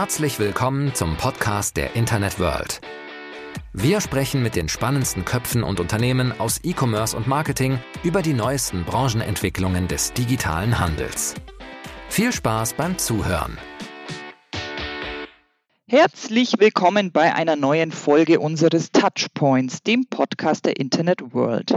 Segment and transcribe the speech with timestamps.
[0.00, 2.80] Herzlich willkommen zum Podcast der Internet World.
[3.74, 8.84] Wir sprechen mit den spannendsten Köpfen und Unternehmen aus E-Commerce und Marketing über die neuesten
[8.84, 11.34] Branchenentwicklungen des digitalen Handels.
[12.08, 13.58] Viel Spaß beim Zuhören.
[15.86, 21.74] Herzlich willkommen bei einer neuen Folge unseres Touchpoints, dem Podcast der Internet World.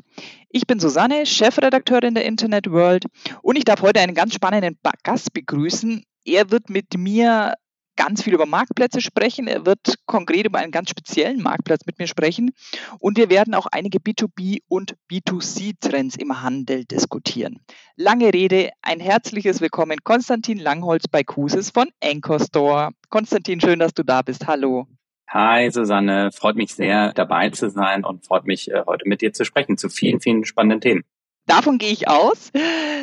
[0.48, 3.04] Ich bin Susanne, Chefredakteurin der Internet World
[3.42, 6.05] und ich darf heute einen ganz spannenden Gast begrüßen.
[6.24, 7.55] Er wird mit mir
[7.96, 9.47] ganz viel über Marktplätze sprechen.
[9.47, 12.52] Er wird konkret über einen ganz speziellen Marktplatz mit mir sprechen.
[13.00, 17.60] Und wir werden auch einige B2B und B2C-Trends im Handel diskutieren.
[17.96, 22.89] Lange Rede, ein herzliches Willkommen Konstantin Langholz bei Kusis von Anchor Store.
[23.10, 24.47] Konstantin, schön, dass du da bist.
[24.47, 24.88] Hallo.
[25.30, 29.33] Hi Susanne, freut mich sehr dabei zu sein und freut mich äh, heute mit dir
[29.33, 31.04] zu sprechen zu vielen, vielen spannenden Themen.
[31.46, 32.52] Davon gehe ich aus.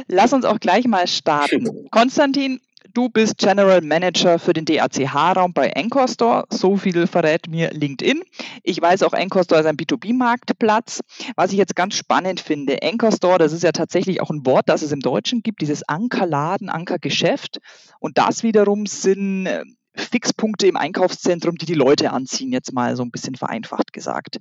[0.06, 1.88] Lass uns auch gleich mal starten.
[1.90, 2.60] Konstantin,
[2.94, 6.44] Du bist General Manager für den DACH-Raum bei Anchor Store.
[6.48, 8.22] So viel verrät mir LinkedIn.
[8.62, 11.00] Ich weiß auch, Anchor Store ist ein B2B-Marktplatz.
[11.36, 14.68] Was ich jetzt ganz spannend finde, Anchor Store, das ist ja tatsächlich auch ein Wort,
[14.68, 17.58] das es im Deutschen gibt, dieses Ankerladen, Ankergeschäft.
[17.98, 19.62] Und das wiederum sind äh,
[19.94, 24.38] Fixpunkte im Einkaufszentrum, die die Leute anziehen, jetzt mal so ein bisschen vereinfacht gesagt.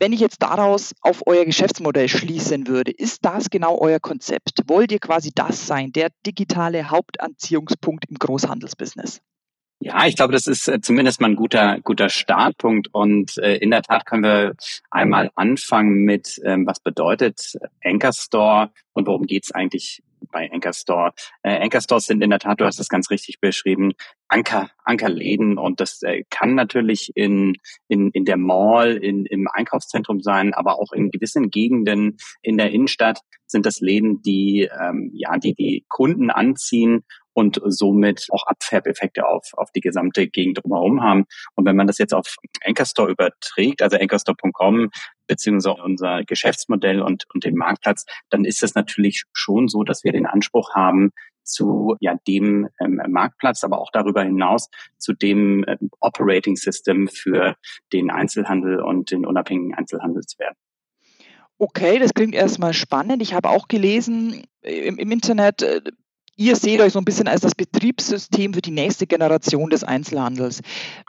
[0.00, 4.62] Wenn ich jetzt daraus auf euer Geschäftsmodell schließen würde, ist das genau euer Konzept?
[4.66, 9.20] Wollt ihr quasi das sein, der digitale Hauptanziehungspunkt im Großhandelsbusiness?
[9.80, 12.88] Ja, ich glaube, das ist äh, zumindest mal ein guter, guter Startpunkt.
[12.92, 14.54] Und äh, in der Tat können wir
[14.90, 21.12] einmal anfangen mit, ähm, was bedeutet Anchor Store und worum geht's eigentlich bei Anchor Store.
[21.42, 23.92] Äh, Anchor Stores sind in der Tat, du hast es ganz richtig beschrieben,
[24.28, 27.54] Anker, Ankerläden und das äh, kann natürlich in,
[27.88, 32.70] in, in der Mall, in, im Einkaufszentrum sein, aber auch in gewissen Gegenden in der
[32.70, 37.04] Innenstadt sind das Läden, die ähm, ja die die Kunden anziehen
[37.40, 41.24] und somit auch Abfärbeffekte auf, auf die gesamte Gegend drumherum haben.
[41.54, 44.90] Und wenn man das jetzt auf Anchor Store überträgt, also anchorstore.com,
[45.26, 50.12] beziehungsweise unser Geschäftsmodell und, und den Marktplatz, dann ist es natürlich schon so, dass wir
[50.12, 51.12] den Anspruch haben,
[51.42, 54.68] zu ja dem ähm, Marktplatz, aber auch darüber hinaus
[54.98, 57.56] zu dem ähm, Operating System für
[57.92, 60.56] den Einzelhandel und den unabhängigen Einzelhandel zu werden.
[61.58, 63.20] Okay, das klingt erstmal spannend.
[63.20, 65.80] Ich habe auch gelesen äh, im, im Internet, äh,
[66.36, 70.62] Ihr seht euch so ein bisschen als das Betriebssystem für die nächste Generation des Einzelhandels.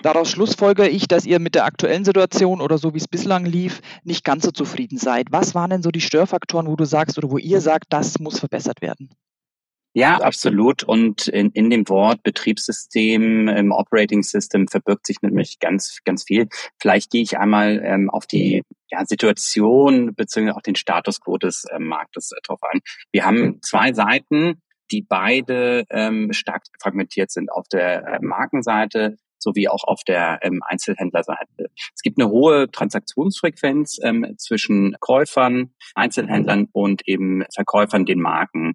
[0.04, 3.82] Daraus schlussfolgere ich, dass ihr mit der aktuellen Situation oder so wie es bislang lief,
[4.04, 5.28] nicht ganz so zufrieden seid.
[5.32, 8.40] Was waren denn so die Störfaktoren, wo du sagst oder wo ihr sagt, das muss
[8.40, 9.10] verbessert werden?
[9.94, 10.84] Ja, absolut.
[10.84, 16.48] Und in, in dem Wort Betriebssystem, im Operating System verbirgt sich nämlich ganz, ganz viel.
[16.80, 21.66] Vielleicht gehe ich einmal ähm, auf die ja, Situation beziehungsweise auch den Status quo des
[21.66, 22.80] äh, Marktes äh, drauf ein.
[23.12, 29.68] Wir haben zwei Seiten die beide ähm, stark fragmentiert sind auf der äh, Markenseite sowie
[29.68, 31.72] auch auf der ähm, Einzelhändlerseite.
[31.96, 38.74] Es gibt eine hohe Transaktionsfrequenz ähm, zwischen Käufern, Einzelhändlern und eben Verkäufern, den Marken.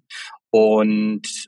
[0.49, 1.47] Und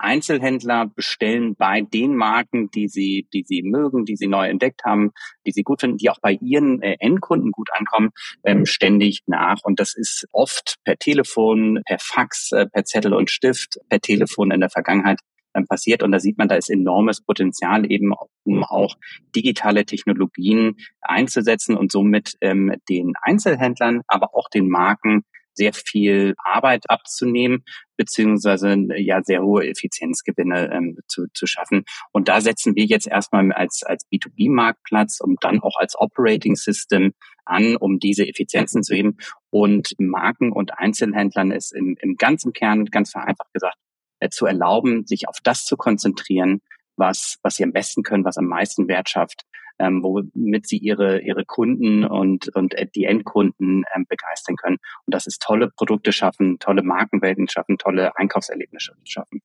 [0.00, 5.12] Einzelhändler bestellen bei den Marken, die sie, die sie mögen, die sie neu entdeckt haben,
[5.46, 8.10] die sie gut finden, die auch bei ihren äh, Endkunden gut ankommen,
[8.44, 9.58] ähm, ständig nach.
[9.62, 14.50] Und das ist oft per Telefon, per Fax, äh, per Zettel und Stift, per Telefon
[14.50, 15.20] in der Vergangenheit
[15.54, 16.02] ähm, passiert.
[16.02, 18.12] Und da sieht man, da ist enormes Potenzial eben,
[18.44, 18.96] um auch
[19.34, 25.24] digitale Technologien einzusetzen und somit ähm, den Einzelhändlern, aber auch den Marken
[25.54, 27.64] sehr viel Arbeit abzunehmen,
[27.96, 31.84] beziehungsweise ja sehr hohe Effizienzgewinne ähm, zu, zu schaffen.
[32.12, 37.12] Und da setzen wir jetzt erstmal als, als B2B-Marktplatz und dann auch als Operating System
[37.44, 39.18] an, um diese Effizienzen zu heben.
[39.50, 43.76] Und Marken und Einzelhändlern ist im, im ganzen Kern, ganz vereinfacht gesagt,
[44.20, 46.60] äh, zu erlauben, sich auf das zu konzentrieren,
[46.96, 49.44] was, was sie am besten können, was am meisten Wert schafft
[49.80, 54.76] ähm, womit sie ihre, ihre Kunden und, und die Endkunden ähm, begeistern können.
[55.06, 59.40] Und das ist tolle Produkte schaffen, tolle Markenwelten schaffen, tolle Einkaufserlebnisse schaffen.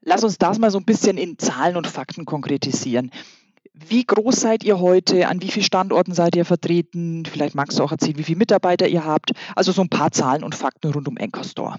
[0.00, 3.10] Lass uns das mal so ein bisschen in Zahlen und Fakten konkretisieren.
[3.74, 5.28] Wie groß seid ihr heute?
[5.28, 7.24] An wie vielen Standorten seid ihr vertreten?
[7.24, 9.32] Vielleicht magst du auch erzählen, wie viele Mitarbeiter ihr habt.
[9.56, 11.78] Also so ein paar Zahlen und Fakten rund um Anchor Store.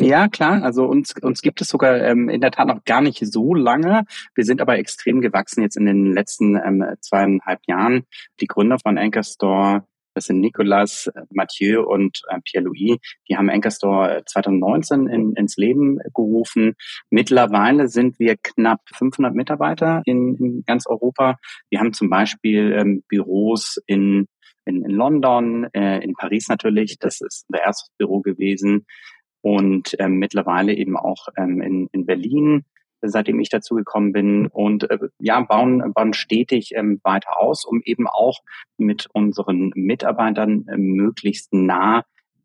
[0.00, 0.62] Ja, klar.
[0.62, 4.04] Also uns, uns gibt es sogar ähm, in der Tat noch gar nicht so lange.
[4.36, 8.04] Wir sind aber extrem gewachsen jetzt in den letzten ähm, zweieinhalb Jahren.
[8.40, 9.84] Die Gründer von Anchor Store,
[10.14, 12.98] das sind Nicolas, Mathieu und äh, Pierre-Louis,
[13.28, 16.76] die haben Anchor Store 2019 in, ins Leben gerufen.
[17.10, 21.38] Mittlerweile sind wir knapp 500 Mitarbeiter in, in ganz Europa.
[21.70, 24.28] Wir haben zum Beispiel ähm, Büros in,
[24.64, 26.98] in, London, äh, in Paris natürlich.
[27.00, 28.86] Das ist unser erstes Büro gewesen
[29.42, 32.64] und ähm, mittlerweile eben auch ähm, in, in Berlin,
[33.00, 34.46] seitdem ich dazu gekommen bin.
[34.48, 38.40] Und äh, ja, bauen, bauen stetig ähm, weiter aus, um eben auch
[38.76, 42.04] mit unseren Mitarbeitern äh, möglichst nah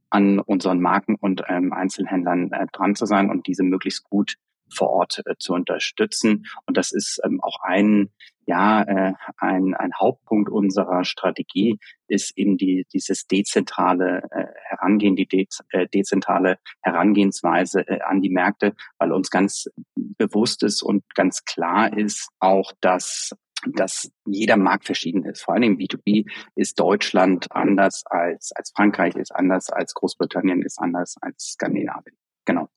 [0.10, 4.36] an unseren Marken und ähm, Einzelhändlern äh, dran zu sein und diese möglichst gut
[4.74, 6.46] vor Ort äh, zu unterstützen.
[6.66, 8.10] Und das ist ähm, auch ein,
[8.46, 15.28] ja, äh, ein, ein Hauptpunkt unserer Strategie, ist eben die, dieses dezentrale äh, Herangehen, die
[15.28, 21.46] de äh, dezentrale Herangehensweise äh, an die Märkte, weil uns ganz bewusst ist und ganz
[21.46, 23.32] klar ist auch, dass
[23.66, 25.44] dass jeder Markt verschieden ist.
[25.44, 30.80] Vor allen Dingen B2B ist Deutschland anders als, als Frankreich, ist anders als Großbritannien, ist
[30.80, 32.18] anders als Skandinavien.
[32.46, 32.70] Genau.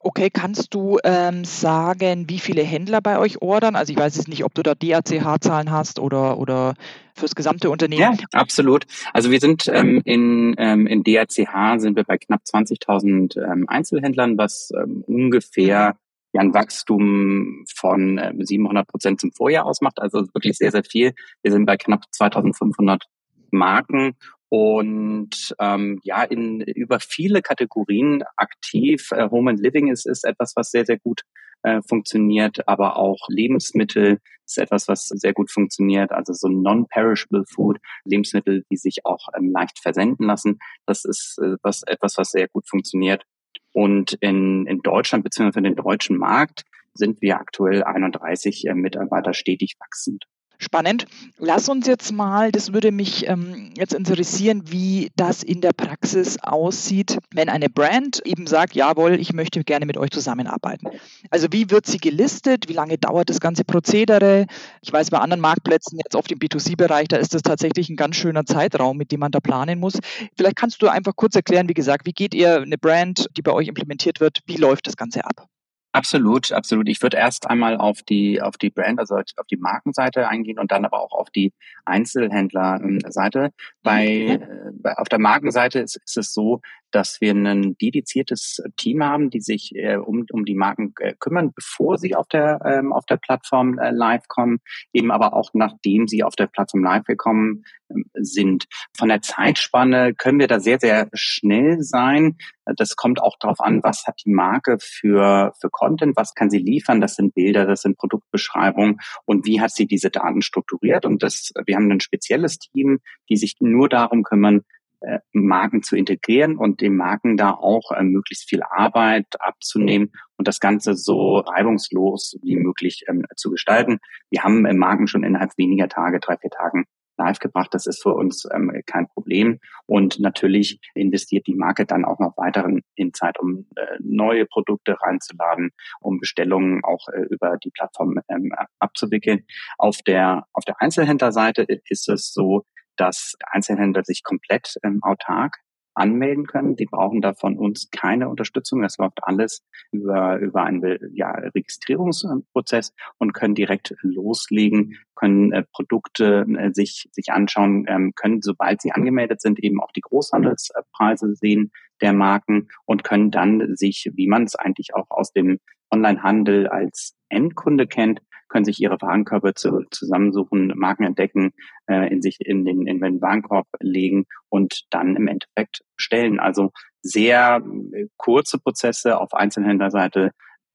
[0.00, 3.74] Okay, kannst du ähm, sagen, wie viele Händler bei euch ordern?
[3.74, 6.74] Also ich weiß jetzt nicht, ob du da DACH-Zahlen hast oder, oder
[7.14, 8.00] fürs gesamte Unternehmen.
[8.00, 8.86] Ja, absolut.
[9.12, 14.38] Also wir sind ähm, in, ähm, in DACH sind wir bei knapp 20.000 ähm, Einzelhändlern,
[14.38, 15.96] was ähm, ungefähr
[16.32, 20.00] ja ein Wachstum von äh, 700 Prozent zum Vorjahr ausmacht.
[20.00, 21.14] Also wirklich sehr, sehr viel.
[21.42, 23.02] Wir sind bei knapp 2.500
[23.50, 24.14] Marken
[24.48, 29.10] und ähm, ja in über viele Kategorien aktiv.
[29.12, 31.22] Äh, Home and Living ist, ist etwas, was sehr, sehr gut
[31.62, 36.12] äh, funktioniert, aber auch Lebensmittel ist etwas, was sehr gut funktioniert.
[36.12, 40.58] Also so non-perishable Food, Lebensmittel, die sich auch ähm, leicht versenden lassen.
[40.86, 43.24] Das ist äh, was, etwas, was sehr gut funktioniert.
[43.72, 45.52] Und in, in Deutschland bzw.
[45.52, 46.64] für den deutschen Markt
[46.94, 50.24] sind wir aktuell 31 äh, Mitarbeiter stetig wachsend.
[50.60, 51.06] Spannend.
[51.38, 56.36] Lass uns jetzt mal, das würde mich ähm, jetzt interessieren, wie das in der Praxis
[56.42, 60.88] aussieht, wenn eine Brand eben sagt, jawohl, ich möchte gerne mit euch zusammenarbeiten.
[61.30, 62.68] Also wie wird sie gelistet?
[62.68, 64.46] Wie lange dauert das ganze Prozedere?
[64.82, 68.16] Ich weiß, bei anderen Marktplätzen, jetzt auf dem B2C-Bereich, da ist das tatsächlich ein ganz
[68.16, 70.00] schöner Zeitraum, mit dem man da planen muss.
[70.36, 73.52] Vielleicht kannst du einfach kurz erklären, wie gesagt, wie geht ihr eine Brand, die bei
[73.52, 75.48] euch implementiert wird, wie läuft das Ganze ab?
[75.98, 76.88] Absolut, absolut.
[76.88, 80.70] Ich würde erst einmal auf die auf die Brand, also auf die Markenseite eingehen und
[80.70, 81.52] dann aber auch auf die
[81.86, 83.50] Einzelhändlerseite.
[83.82, 84.80] Bei, mhm.
[84.80, 86.60] bei auf der Markenseite ist, ist es so,
[86.90, 91.52] dass wir ein dediziertes Team haben, die sich äh, um, um die Marken äh, kümmern,
[91.54, 94.60] bevor sie auf der ähm, auf der Plattform äh, live kommen,
[94.92, 98.66] eben aber auch nachdem sie auf der Plattform live gekommen ähm, sind.
[98.96, 102.36] Von der Zeitspanne können wir da sehr sehr schnell sein.
[102.76, 106.58] Das kommt auch darauf an, was hat die Marke für, für Content, was kann sie
[106.58, 111.06] liefern, das sind Bilder, das sind Produktbeschreibungen und wie hat sie diese Daten strukturiert.
[111.06, 114.64] Und das, wir haben ein spezielles Team, die sich nur darum kümmern,
[115.00, 120.48] äh, Marken zu integrieren und den Marken da auch äh, möglichst viel Arbeit abzunehmen und
[120.48, 123.98] das Ganze so reibungslos wie möglich ähm, zu gestalten.
[124.30, 126.84] Wir haben äh, Marken schon innerhalb weniger Tage, drei, vier Tagen
[127.18, 127.68] live gebracht.
[127.72, 129.58] Das ist für uns ähm, kein Problem.
[129.86, 134.96] Und natürlich investiert die Marke dann auch noch weiteren in Zeit, um äh, neue Produkte
[135.00, 139.44] reinzuladen, um Bestellungen auch äh, über die Plattform ähm, abzuwickeln.
[139.76, 142.64] Auf der, auf der Einzelhändlerseite ist es so,
[143.00, 145.58] dass Einzelhändler sich komplett ähm, autark
[145.98, 146.76] anmelden können.
[146.76, 148.82] Die brauchen da von uns keine Unterstützung.
[148.82, 156.46] Das läuft alles über, über einen ja, Registrierungsprozess und können direkt loslegen, können äh, Produkte
[156.56, 161.72] äh, sich, sich anschauen, ähm, können, sobald sie angemeldet sind, eben auch die Großhandelspreise sehen
[162.00, 165.58] der Marken und können dann sich, wie man es eigentlich auch aus dem
[165.90, 171.52] Onlinehandel als Endkunde kennt, können sich ihre Warenkörbe zu, zusammensuchen, Marken entdecken,
[171.86, 176.40] äh, in sich in den, in den Warenkorb legen und dann im Endeffekt bestellen.
[176.40, 177.62] Also sehr
[177.92, 180.32] äh, kurze Prozesse auf Einzelhändlerseite,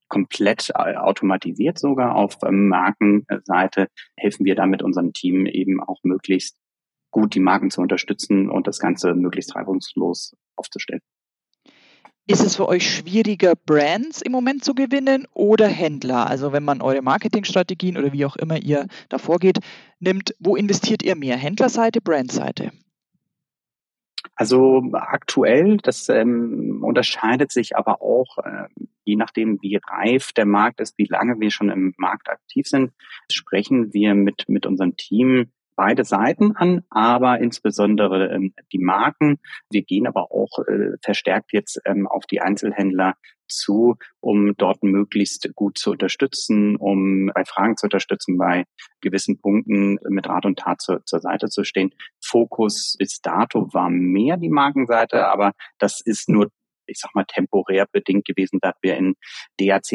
[0.08, 6.58] komplett äh, automatisiert sogar auf ähm, Markenseite, helfen wir damit unserem Team eben auch möglichst
[7.12, 11.02] gut die Marken zu unterstützen und das Ganze möglichst reibungslos aufzustellen.
[12.26, 16.28] Ist es für euch schwieriger, Brands im Moment zu gewinnen oder Händler?
[16.28, 19.60] Also wenn man eure Marketingstrategien oder wie auch immer ihr da vorgeht,
[20.00, 21.36] nimmt, wo investiert ihr mehr?
[21.36, 22.72] Händlerseite, Brandseite?
[24.36, 28.68] Also aktuell, das ähm, unterscheidet sich aber auch, äh,
[29.04, 32.94] je nachdem, wie reif der Markt ist, wie lange wir schon im Markt aktiv sind,
[33.30, 39.40] sprechen wir mit, mit unserem Team beide Seiten an, aber insbesondere ähm, die Marken.
[39.70, 43.16] Wir gehen aber auch äh, verstärkt jetzt ähm, auf die Einzelhändler
[43.48, 48.66] zu, um dort möglichst gut zu unterstützen, um bei Fragen zu unterstützen, bei
[49.02, 51.92] gewissen Punkten mit Rat und Tat zur, zur Seite zu stehen.
[52.24, 56.50] Fokus bis dato war mehr die Markenseite, aber das ist nur,
[56.88, 59.16] ich sag mal, temporär bedingt gewesen, dass wir in
[59.60, 59.92] DACH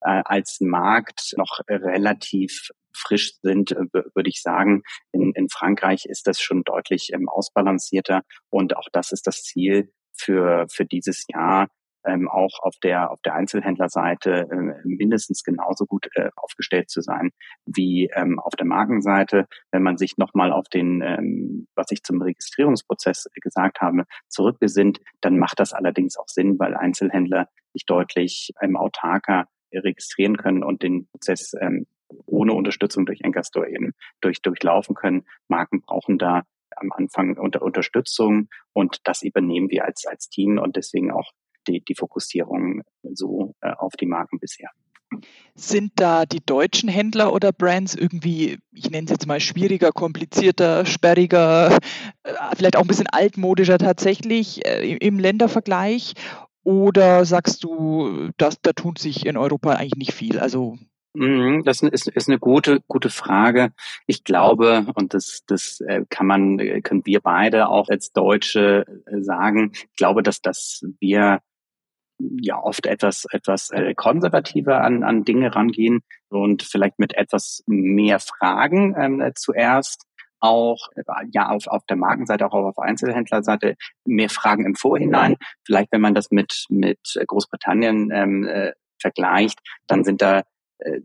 [0.00, 4.82] äh, als Markt noch relativ frisch sind, äh, würde ich sagen.
[5.12, 9.92] In, in Frankreich ist das schon deutlich ähm, ausbalancierter und auch das ist das Ziel
[10.12, 11.68] für, für dieses Jahr,
[12.08, 17.30] ähm, auch auf der auf der Einzelhändlerseite äh, mindestens genauso gut äh, aufgestellt zu sein
[17.66, 19.46] wie ähm, auf der Markenseite.
[19.70, 25.38] Wenn man sich nochmal auf den, ähm, was ich zum Registrierungsprozess gesagt habe, zurückbesinnt, dann
[25.38, 31.08] macht das allerdings auch Sinn, weil Einzelhändler sich deutlich ähm, autarker registrieren können und den
[31.08, 31.86] Prozess ähm,
[32.26, 35.24] ohne Unterstützung durch Anchor eben durch, durchlaufen können.
[35.48, 36.42] Marken brauchen da
[36.76, 41.32] am Anfang unter Unterstützung und das übernehmen wir als, als Team und deswegen auch
[41.66, 44.70] die, die Fokussierung so äh, auf die Marken bisher.
[45.54, 50.84] Sind da die deutschen Händler oder Brands irgendwie, ich nenne es jetzt mal schwieriger, komplizierter,
[50.84, 51.78] sperriger,
[52.22, 56.14] äh, vielleicht auch ein bisschen altmodischer tatsächlich äh, im Ländervergleich?
[56.62, 60.38] Oder sagst du, dass da tut sich in Europa eigentlich nicht viel?
[60.38, 60.76] Also
[61.14, 63.72] das ist, ist eine gute, gute Frage.
[64.06, 68.84] Ich glaube, und das, das äh, kann man, äh, können wir beide auch als Deutsche
[69.06, 71.40] äh, sagen, ich glaube, dass, dass wir
[72.18, 76.00] ja oft etwas, etwas konservativer an, an Dinge rangehen
[76.30, 80.02] und vielleicht mit etwas mehr Fragen ähm, zuerst
[80.40, 80.88] auch
[81.30, 85.36] ja auf, auf der Markenseite, auch auf Einzelhändlerseite mehr Fragen im Vorhinein.
[85.64, 90.42] Vielleicht, wenn man das mit, mit Großbritannien ähm, äh, vergleicht, dann sind da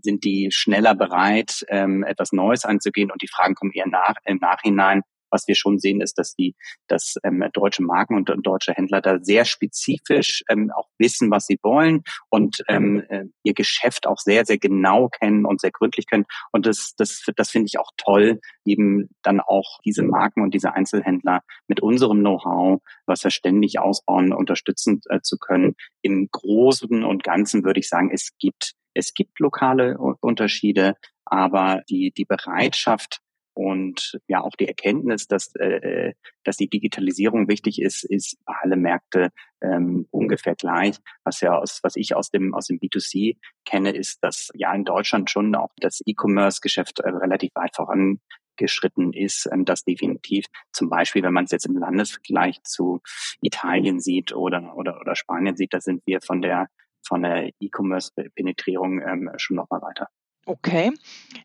[0.01, 4.37] sind die schneller bereit, ähm, etwas Neues anzugehen und die Fragen kommen eher nach, im
[4.37, 5.01] Nachhinein.
[5.33, 6.53] Was wir schon sehen, ist, dass die,
[6.87, 11.47] dass ähm, deutsche Marken und, und deutsche Händler da sehr spezifisch ähm, auch wissen, was
[11.47, 16.05] sie wollen und ähm, äh, ihr Geschäft auch sehr, sehr genau kennen und sehr gründlich
[16.05, 16.25] kennen.
[16.51, 20.75] Und das, das, das finde ich auch toll, eben dann auch diese Marken und diese
[20.75, 25.73] Einzelhändler mit unserem Know-how, was wir ständig ausbauen, unterstützen äh, zu können.
[26.03, 30.95] Im Großen und Ganzen würde ich sagen, es gibt es gibt lokale Unterschiede,
[31.25, 33.21] aber die, die Bereitschaft
[33.53, 38.75] und ja auch die Erkenntnis, dass, äh, dass die Digitalisierung wichtig ist, ist bei alle
[38.75, 39.29] Märkte
[39.61, 40.97] ähm, ungefähr gleich.
[41.23, 44.85] Was ja aus, was ich aus dem aus dem B2C kenne, ist, dass ja in
[44.85, 50.45] Deutschland schon auch das E-Commerce-Geschäft äh, relativ weit vorangeschritten ist, ähm, das definitiv.
[50.71, 53.01] Zum Beispiel, wenn man es jetzt im Landesvergleich zu
[53.41, 56.69] Italien sieht oder oder oder Spanien sieht, da sind wir von der
[57.05, 60.07] von der E-Commerce-Penetrierung ähm, schon nochmal weiter.
[60.45, 60.91] Okay.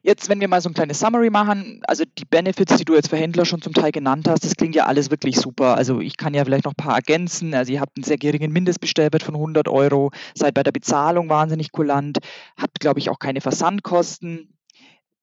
[0.02, 3.10] Jetzt, wenn wir mal so ein kleines Summary machen, also die Benefits, die du jetzt
[3.10, 5.76] für Händler schon zum Teil genannt hast, das klingt ja alles wirklich super.
[5.76, 7.54] Also ich kann ja vielleicht noch ein paar ergänzen.
[7.54, 11.70] Also ihr habt einen sehr geringen Mindestbestellwert von 100 Euro, seid bei der Bezahlung wahnsinnig
[11.70, 12.18] kulant,
[12.60, 14.52] habt, glaube ich, auch keine Versandkosten.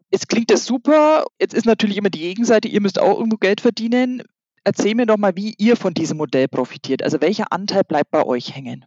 [0.10, 1.26] Jetzt klingt das super.
[1.40, 4.24] Jetzt ist natürlich immer die Gegenseite, ihr müsst auch irgendwo Geld verdienen.
[4.64, 7.04] Erzähl mir doch mal, wie ihr von diesem Modell profitiert.
[7.04, 8.86] Also welcher Anteil bleibt bei euch hängen?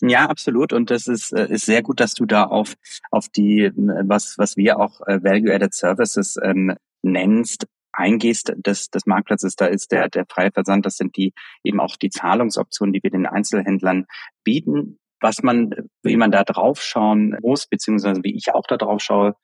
[0.00, 0.72] Ja, absolut.
[0.72, 2.74] Und das ist, äh, ist sehr gut, dass du da auf,
[3.10, 9.56] auf die, was, was wir auch äh, Value-Added Services ähm, nennst, eingehst des, des Marktplatzes,
[9.56, 11.32] da ist der, der freie Versand, das sind die
[11.64, 14.06] eben auch die Zahlungsoptionen, die wir den Einzelhändlern
[14.44, 14.98] bieten.
[15.20, 19.34] Was man, wie man da drauf schauen muss, beziehungsweise wie ich auch da drauf schaue,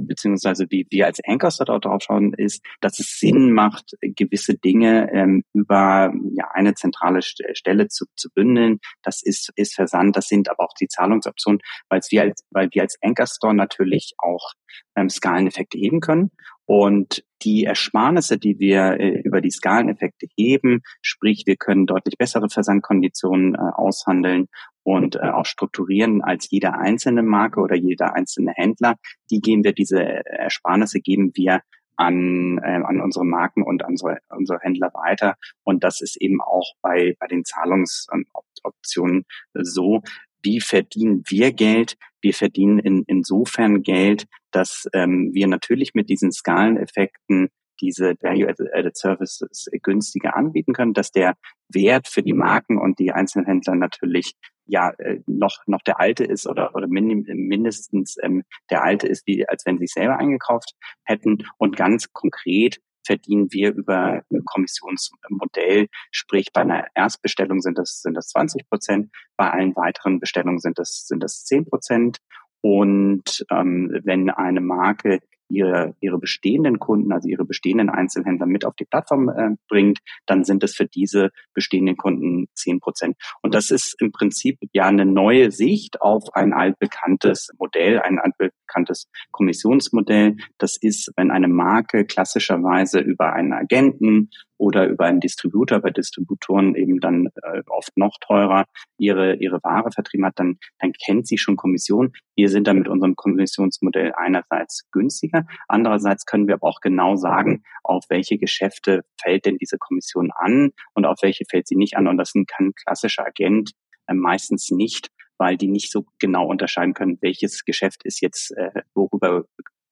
[0.00, 5.10] beziehungsweise wie wir als Anchors da drauf schauen, ist, dass es Sinn macht, gewisse Dinge
[5.12, 8.78] ähm, über ja, eine zentrale Stelle zu, zu bündeln.
[9.02, 12.82] Das ist, ist Versand, das sind aber auch die Zahlungsoptionen, weil wir als, weil wir
[12.82, 14.52] als Anchor Store natürlich auch
[14.96, 16.30] ähm, Skaleneffekte heben können.
[16.66, 22.48] Und die Ersparnisse, die wir äh, über die Skaleneffekte heben, sprich wir können deutlich bessere
[22.48, 24.48] Versandkonditionen äh, aushandeln
[24.84, 28.96] und äh, auch strukturieren als jede einzelne Marke oder jeder einzelne Händler.
[29.30, 31.62] Die geben wir, diese Ersparnisse geben wir
[31.96, 35.36] an, äh, an unsere Marken und an unsere, unsere Händler weiter.
[35.62, 39.24] Und das ist eben auch bei, bei den Zahlungsoptionen
[39.54, 40.02] so.
[40.42, 41.96] Wie verdienen wir Geld?
[42.20, 47.48] Wir verdienen in, insofern Geld, dass ähm, wir natürlich mit diesen Skaleneffekten
[47.80, 51.34] diese Value-Added Services günstiger anbieten können, dass der
[51.68, 54.34] Wert für die Marken und die Einzelhändler natürlich
[54.66, 59.26] ja äh, noch noch der alte ist oder oder min, mindestens ähm, der alte ist,
[59.26, 61.46] wie als wenn sie selber eingekauft hätten.
[61.58, 68.28] Und ganz konkret verdienen wir über Kommissionsmodell, sprich bei einer Erstbestellung sind das sind das
[68.28, 72.18] 20 Prozent, bei allen weiteren Bestellungen sind das sind das 10 Prozent.
[72.60, 75.20] Und ähm, wenn eine Marke
[75.54, 80.44] ihre, ihre bestehenden Kunden, also ihre bestehenden Einzelhändler mit auf die Plattform äh, bringt, dann
[80.44, 83.16] sind es für diese bestehenden Kunden zehn Prozent.
[83.42, 89.08] Und das ist im Prinzip ja eine neue Sicht auf ein altbekanntes Modell, ein altbekanntes
[89.30, 90.36] Kommissionsmodell.
[90.58, 94.30] Das ist, wenn eine Marke klassischerweise über einen Agenten
[94.64, 98.64] oder über einen Distributor, bei Distributoren eben dann äh, oft noch teurer
[98.96, 102.14] ihre, ihre Ware vertrieben hat, dann, dann kennt sie schon Kommission.
[102.34, 107.62] Wir sind da mit unserem Kommissionsmodell einerseits günstiger, andererseits können wir aber auch genau sagen,
[107.82, 112.08] auf welche Geschäfte fällt denn diese Kommission an und auf welche fällt sie nicht an.
[112.08, 113.72] Und das kann ein klassischer Agent
[114.06, 118.70] äh, meistens nicht, weil die nicht so genau unterscheiden können, welches Geschäft ist jetzt äh,
[118.94, 119.44] worüber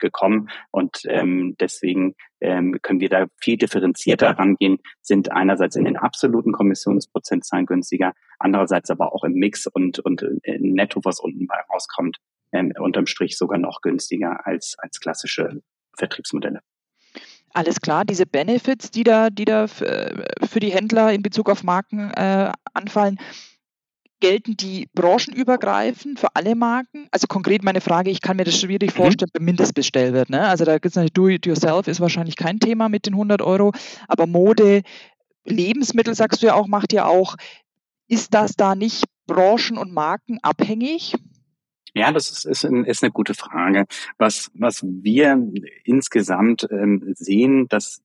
[0.03, 0.51] gekommen.
[0.71, 6.53] Und ähm, deswegen ähm, können wir da viel differenzierter rangehen, sind einerseits in den absoluten
[6.53, 12.19] Kommissionsprozentzahlen günstiger, andererseits aber auch im Mix und, und äh, netto, was unten bei rauskommt,
[12.53, 15.63] ähm, unterm Strich sogar noch günstiger als, als klassische
[15.97, 16.61] Vertriebsmodelle.
[17.55, 22.11] Alles klar, diese Benefits, die da, die da für die Händler in Bezug auf Marken
[22.11, 23.19] äh, anfallen,
[24.23, 27.09] gelten die branchenübergreifend für alle Marken?
[27.11, 29.03] Also konkret meine Frage, ich kann mir das schwierig mhm.
[29.03, 30.31] vorstellen beim Mindestbestellwert.
[30.31, 30.47] Ne?
[30.47, 33.73] Also da gibt es natürlich Do-it-yourself ist wahrscheinlich kein Thema mit den 100 Euro,
[34.07, 34.83] aber Mode,
[35.45, 37.35] Lebensmittel, sagst du ja auch, macht ja auch.
[38.07, 41.17] Ist das da nicht branchen- und markenabhängig?
[41.95, 43.87] Ja, das ist, ist, ist eine gute Frage.
[44.19, 45.51] Was, was wir
[45.85, 48.03] insgesamt ähm, sehen, dass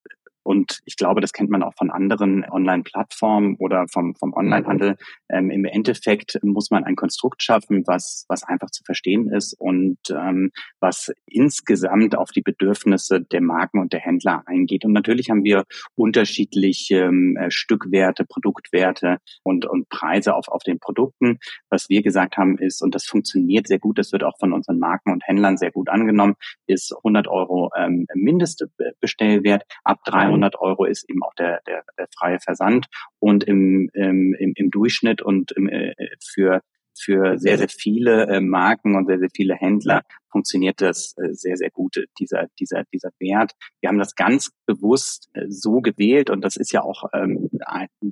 [0.47, 4.95] und ich glaube, das kennt man auch von anderen Online-Plattformen oder vom, vom Online-Handel.
[5.27, 9.97] Ähm, Im Endeffekt muss man ein Konstrukt schaffen, was, was einfach zu verstehen ist und
[10.09, 14.85] ähm, was insgesamt auf die Bedürfnisse der Marken und der Händler eingeht.
[14.85, 20.79] Und natürlich haben wir unterschiedliche ähm, äh, Stückwerte, Produktwerte und, und Preise auf, auf den
[20.79, 21.39] Produkten.
[21.69, 24.79] Was wir gesagt haben ist, und das funktioniert sehr gut, das wird auch von unseren
[24.79, 26.35] Marken und Händlern sehr gut angenommen,
[26.67, 29.63] ist 100 Euro ähm, Mindestbestellwert.
[29.83, 32.87] Ab 300 200 Euro ist eben auch der, der, der freie Versand
[33.19, 36.61] und im, im, im Durchschnitt und im, äh, für
[36.99, 40.01] für sehr, sehr viele äh, Marken und sehr, sehr viele Händler
[40.31, 43.51] funktioniert das äh, sehr, sehr gut, dieser, dieser, dieser Wert.
[43.81, 47.49] Wir haben das ganz bewusst so gewählt und das ist ja auch, ähm,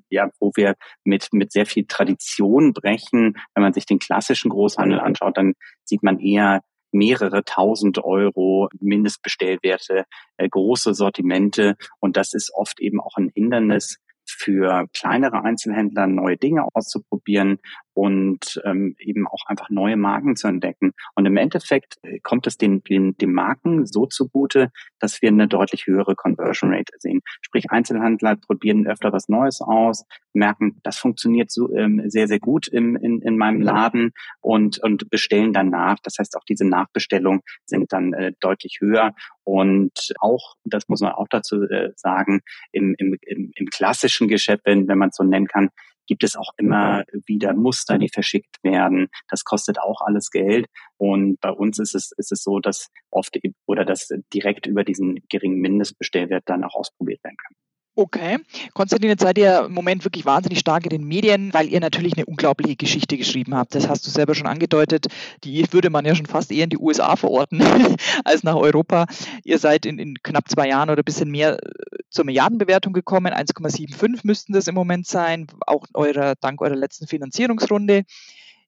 [0.10, 3.38] ja, wo wir mit, mit sehr viel Tradition brechen.
[3.54, 5.54] Wenn man sich den klassischen Großhandel anschaut, dann
[5.84, 6.62] sieht man eher
[6.96, 10.06] mehrere tausend Euro Mindestbestellwerte,
[10.38, 11.76] äh, große Sortimente.
[12.00, 17.60] Und das ist oft eben auch ein Hindernis für kleinere Einzelhändler, neue Dinge auszuprobieren
[17.96, 20.92] und ähm, eben auch einfach neue Marken zu entdecken.
[21.16, 25.48] Und im Endeffekt äh, kommt es den, den, den Marken so zugute, dass wir eine
[25.48, 27.22] deutlich höhere Conversion Rate sehen.
[27.42, 30.04] Sprich, Einzelhändler probieren öfter was Neues aus,
[30.34, 35.10] merken, das funktioniert so ähm, sehr, sehr gut im, in, in meinem Laden und, und
[35.10, 35.98] bestellen dann nach.
[36.04, 39.16] Das heißt, auch diese Nachbestellungen sind dann äh, deutlich höher.
[39.46, 42.42] Und auch, das muss man auch dazu äh, sagen,
[42.74, 45.70] im, im, im, im klassischen Geschäft, wenn, wenn man es so nennen kann,
[46.08, 49.10] gibt es auch immer wieder Muster, die verschickt werden.
[49.30, 50.68] Das kostet auch alles Geld.
[50.98, 55.24] Und bei uns ist es, ist es so, dass oft oder dass direkt über diesen
[55.30, 57.56] geringen Mindestbestellwert dann auch ausprobiert werden kann.
[57.98, 58.40] Okay.
[58.74, 62.18] Konstantin, jetzt seid ihr im Moment wirklich wahnsinnig stark in den Medien, weil ihr natürlich
[62.18, 63.74] eine unglaubliche Geschichte geschrieben habt.
[63.74, 65.08] Das hast du selber schon angedeutet.
[65.46, 67.64] Die würde man ja schon fast eher in die USA verorten
[68.26, 69.06] als nach Europa.
[69.46, 71.70] Ihr seid in, in knapp zwei Jahren oder ein bisschen mehr äh,
[72.10, 73.34] zur Milliardenbewertung gekommen.
[73.34, 78.04] 1,75 müssten das im Moment sein, auch eurer, dank eurer letzten Finanzierungsrunde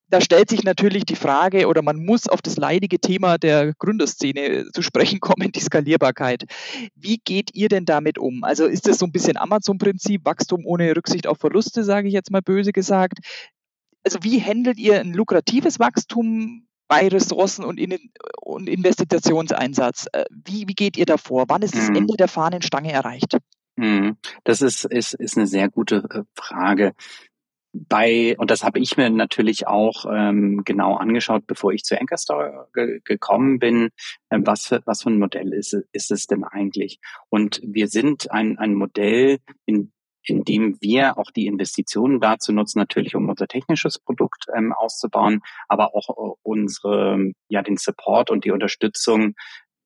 [0.10, 4.70] da stellt sich natürlich die Frage oder man muss auf das leidige Thema der Gründerszene
[4.72, 6.46] zu sprechen kommen, die Skalierbarkeit.
[6.96, 8.44] Wie geht ihr denn damit um?
[8.44, 12.32] Also ist das so ein bisschen Amazon-Prinzip, Wachstum ohne Rücksicht auf Verluste, sage ich jetzt
[12.32, 13.20] mal böse gesagt.
[14.04, 17.98] Also wie handelt ihr ein lukratives Wachstum bei Ressourcen und, in,
[18.42, 20.08] und Investitionseinsatz?
[20.14, 21.46] Äh, wie, wie geht ihr davor?
[21.50, 21.98] Wann ist das mhm.
[21.98, 23.38] Ende der Fahnenstange erreicht?
[23.76, 24.18] Mhm.
[24.46, 26.94] Das ist, ist, ist eine sehr gute äh, Frage
[27.88, 32.68] bei, und das habe ich mir natürlich auch ähm, genau angeschaut, bevor ich zu Anchor
[32.74, 33.90] ge gekommen bin,
[34.30, 37.00] äh, was, für, was für ein Modell ist, ist es denn eigentlich?
[37.30, 39.92] Und wir sind ein, ein Modell, in,
[40.24, 45.42] in dem wir auch die Investitionen dazu nutzen, natürlich um unser technisches Produkt ähm, auszubauen,
[45.68, 49.36] aber auch uh, unsere, ja, den Support und die Unterstützung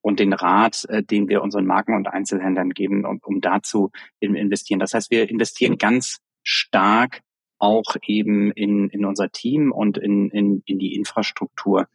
[0.02, 4.80] und den Rat, äh, den wir unseren Marken und Einzelhändlern geben, um, um dazu investieren.
[4.80, 7.22] Das heißt, wir investieren ganz stark
[7.62, 11.88] auch eben in, in unser Team und in, in, in die Infrastruktur.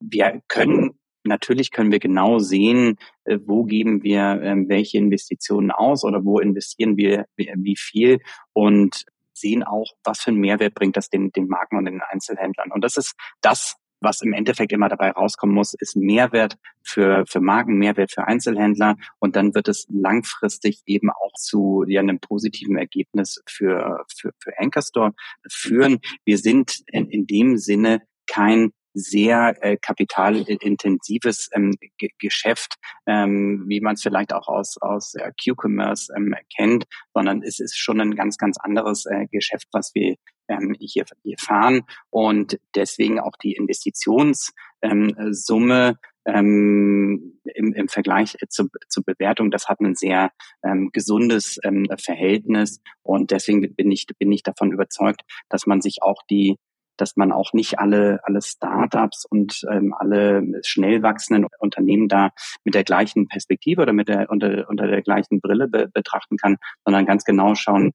[0.00, 6.04] Wir können Natürlich können wir genau sehen, äh, wo geben wir ähm, welche Investitionen aus
[6.04, 8.20] oder wo investieren wir wie viel
[8.52, 12.70] und sehen auch, was für einen Mehrwert bringt das den, den Marken und den Einzelhändlern.
[12.72, 17.40] Und das ist das, was im Endeffekt immer dabei rauskommen muss, ist Mehrwert für, für
[17.40, 22.76] Marken, Mehrwert für Einzelhändler und dann wird es langfristig eben auch zu ja, einem positiven
[22.76, 25.14] Ergebnis für, für, für Anchor Store
[25.48, 26.00] führen.
[26.24, 31.74] Wir sind in, in dem Sinne kein sehr äh, kapitalintensives ähm,
[32.18, 32.74] Geschäft,
[33.06, 37.78] ähm, wie man es vielleicht auch aus, aus äh, Q-Commerce ähm, kennt, sondern es ist
[37.78, 40.16] schon ein ganz, ganz anderes äh, Geschäft, was wir
[40.48, 41.82] ähm, hier, hier fahren.
[42.10, 49.94] Und deswegen auch die Investitionssumme ähm, im, im Vergleich zu, zur Bewertung, das hat ein
[49.94, 50.30] sehr
[50.64, 52.80] ähm, gesundes ähm, Verhältnis.
[53.02, 56.56] Und deswegen bin ich, bin ich davon überzeugt, dass man sich auch die
[56.96, 62.30] dass man auch nicht alle, alle Startups und ähm, alle schnell wachsenden Unternehmen da
[62.64, 66.56] mit der gleichen Perspektive oder mit der, unter, unter der gleichen Brille be betrachten kann,
[66.84, 67.92] sondern ganz genau schauen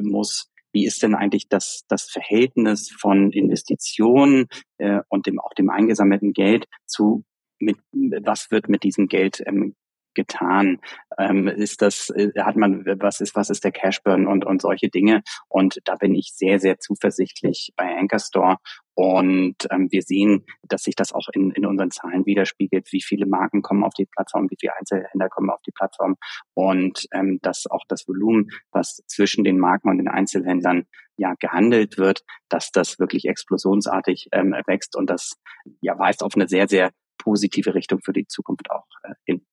[0.00, 4.46] muss, wie ist denn eigentlich das, das Verhältnis von Investitionen
[4.78, 7.24] äh, und dem auch dem eingesammelten Geld zu
[7.58, 9.74] mit was wird mit diesem Geld ähm,
[10.14, 10.78] getan?
[11.18, 14.88] Ähm, ist das, äh, hat man, was ist, was ist der Cashburn und, und solche
[14.88, 15.22] Dinge?
[15.48, 18.56] Und da bin ich sehr, sehr zuversichtlich bei Anchor Store.
[18.94, 23.26] Und ähm, wir sehen, dass sich das auch in, in unseren Zahlen widerspiegelt, wie viele
[23.26, 26.16] Marken kommen auf die Plattform, wie viele Einzelhändler kommen auf die Plattform
[26.54, 31.98] und ähm, dass auch das Volumen, was zwischen den Marken und den Einzelhändlern ja gehandelt
[31.98, 35.36] wird, dass das wirklich explosionsartig ähm, wächst und das
[35.80, 39.46] ja weist auf eine sehr, sehr positive Richtung für die Zukunft auch äh, hin.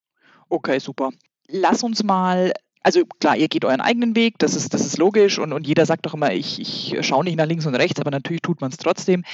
[0.50, 1.12] Okay, super.
[1.50, 2.52] Lass uns mal
[2.88, 5.86] also klar, ihr geht euren eigenen Weg, das ist, das ist logisch und, und jeder
[5.86, 8.72] sagt doch immer, ich, ich schaue nicht nach links und rechts, aber natürlich tut man
[8.72, 9.26] es trotzdem.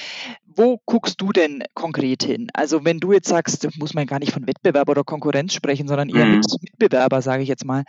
[0.44, 2.48] Wo guckst du denn konkret hin?
[2.52, 6.08] Also wenn du jetzt sagst, muss man gar nicht von Wettbewerb oder Konkurrenz sprechen, sondern
[6.08, 6.38] eher mhm.
[6.38, 7.84] mit Mitbewerber, sage ich jetzt mal.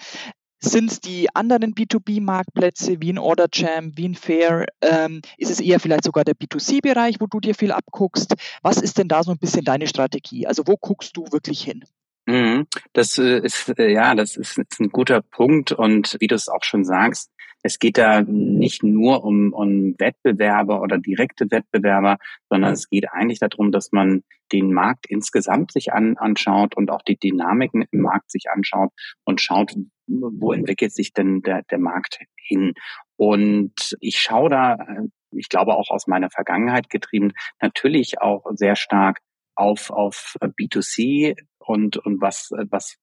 [0.59, 4.67] Sind es die anderen B2B-Marktplätze wie ein OrderJam, wie ein Fair?
[4.81, 8.35] Ähm, ist es eher vielleicht sogar der B2C-Bereich, wo du dir viel abguckst?
[8.61, 10.45] Was ist denn da so ein bisschen deine Strategie?
[10.45, 11.85] Also wo guckst du wirklich hin?
[12.25, 12.67] Mhm.
[12.93, 15.71] Das äh, ist, äh, ja, das ist, ist ein guter Punkt.
[15.71, 17.31] Und wie du es auch schon sagst,
[17.65, 23.39] es geht da nicht nur um, um Wettbewerber oder direkte Wettbewerber, sondern es geht eigentlich
[23.39, 28.29] darum, dass man den Markt insgesamt sich an, anschaut und auch die Dynamiken im Markt
[28.29, 28.91] sich anschaut
[29.23, 32.73] und schaut, wo entwickelt sich denn der, der Markt hin.
[33.15, 38.75] Und ich schaue da, äh, ich glaube auch aus meiner Vergangenheit getrieben, natürlich auch sehr
[38.75, 39.21] stark
[39.55, 41.35] auf, auf B2C
[41.67, 42.97] und, und was, was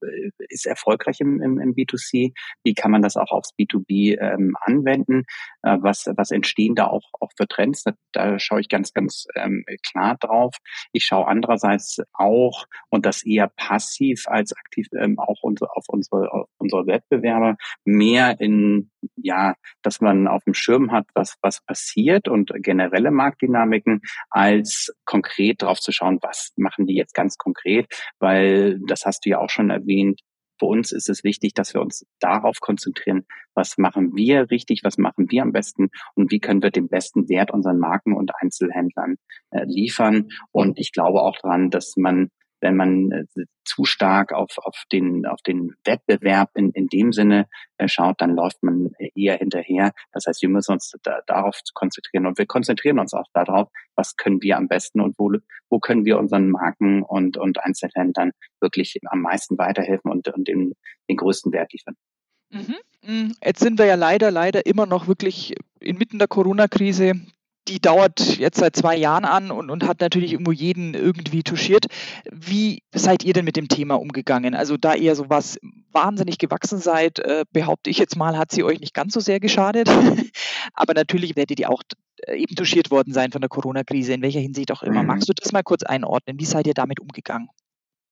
[0.49, 2.33] ist erfolgreich im, im, im B2C?
[2.65, 5.25] Wie kann man das auch aufs B2B ähm, anwenden?
[5.63, 7.83] Äh, was, was entstehen da auch, auch für Trends?
[7.83, 10.57] Da, da schaue ich ganz, ganz ähm, klar drauf.
[10.93, 16.33] Ich schaue andererseits auch, und das eher passiv als aktiv, ähm, auch unsere, auf unsere,
[16.33, 22.29] auf unsere Wettbewerber, mehr in, ja, dass man auf dem Schirm hat, was, was passiert
[22.29, 27.87] und generelle Marktdynamiken, als konkret drauf zu schauen, was machen die jetzt ganz konkret,
[28.19, 30.21] weil weil das hast du ja auch schon erwähnt.
[30.59, 34.97] Für uns ist es wichtig, dass wir uns darauf konzentrieren, was machen wir richtig, was
[34.97, 39.17] machen wir am besten und wie können wir den besten Wert unseren Marken und Einzelhändlern
[39.51, 40.29] äh, liefern.
[40.53, 42.29] Und ich glaube auch daran, dass man
[42.63, 43.25] wenn man äh,
[43.65, 48.35] zu stark auf, auf, den, auf den Wettbewerb in, in dem Sinne äh, schaut, dann
[48.35, 49.93] läuft man eher hinterher.
[50.13, 54.17] Das heißt, wir müssen uns da, darauf konzentrieren und wir konzentrieren uns auch darauf, was
[54.17, 55.33] können wir am besten und wo,
[55.69, 60.75] wo können wir unseren Marken und, und Einzelhändlern wirklich am meisten weiterhelfen und, und den,
[61.09, 61.97] den größten Wert liefern.
[62.51, 62.77] Mhm.
[63.05, 63.35] Mhm.
[63.45, 67.15] Jetzt sind wir ja leider, leider immer noch wirklich inmitten der Corona-Krise
[67.69, 71.87] die dauert jetzt seit zwei Jahren an und, und hat natürlich irgendwo jeden irgendwie touchiert.
[72.31, 74.55] Wie seid ihr denn mit dem Thema umgegangen?
[74.55, 75.59] Also da ihr sowas
[75.93, 79.41] wahnsinnig gewachsen seid, äh, behaupte ich jetzt mal, hat sie euch nicht ganz so sehr
[79.41, 79.89] geschadet.
[80.75, 81.83] Aber natürlich werdet ihr auch
[82.27, 85.03] äh, eben touchiert worden sein von der Corona-Krise, in welcher Hinsicht auch immer.
[85.03, 85.09] Mhm.
[85.09, 86.41] Magst du das mal kurz einordnen?
[86.41, 87.49] Wie seid ihr damit umgegangen?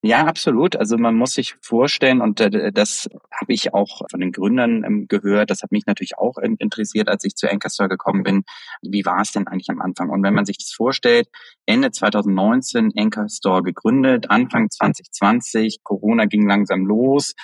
[0.03, 0.77] Ja, absolut.
[0.77, 3.07] Also man muss sich vorstellen, und äh, das
[3.39, 7.09] habe ich auch von den Gründern ähm, gehört, das hat mich natürlich auch in, interessiert,
[7.11, 8.45] als ich zu Anchor gekommen bin.
[8.81, 10.09] Wie war es denn eigentlich am Anfang?
[10.09, 11.29] Und wenn man sich das vorstellt,
[11.67, 17.35] Ende 2019 Anchor gegründet, Anfang 2020, Corona ging langsam los,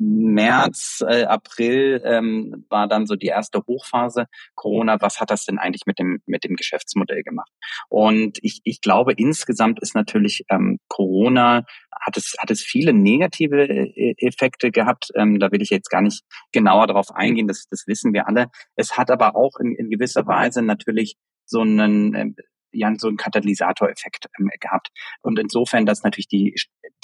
[0.00, 5.00] März, äh, April ähm, war dann so die erste Hochphase Corona.
[5.00, 7.50] Was hat das denn eigentlich mit dem mit dem Geschäftsmodell gemacht?
[7.88, 11.64] Und ich, ich glaube insgesamt ist natürlich ähm, Corona
[12.00, 15.10] hat es hat es viele negative äh, Effekte gehabt.
[15.14, 17.48] Ähm, da will ich jetzt gar nicht genauer darauf eingehen.
[17.48, 18.46] Das das wissen wir alle.
[18.76, 22.32] Es hat aber auch in, in gewisser Weise natürlich so einen äh,
[22.72, 24.88] ja so einen Katalysatoreffekt ähm, gehabt.
[25.22, 26.54] Und insofern, dass natürlich die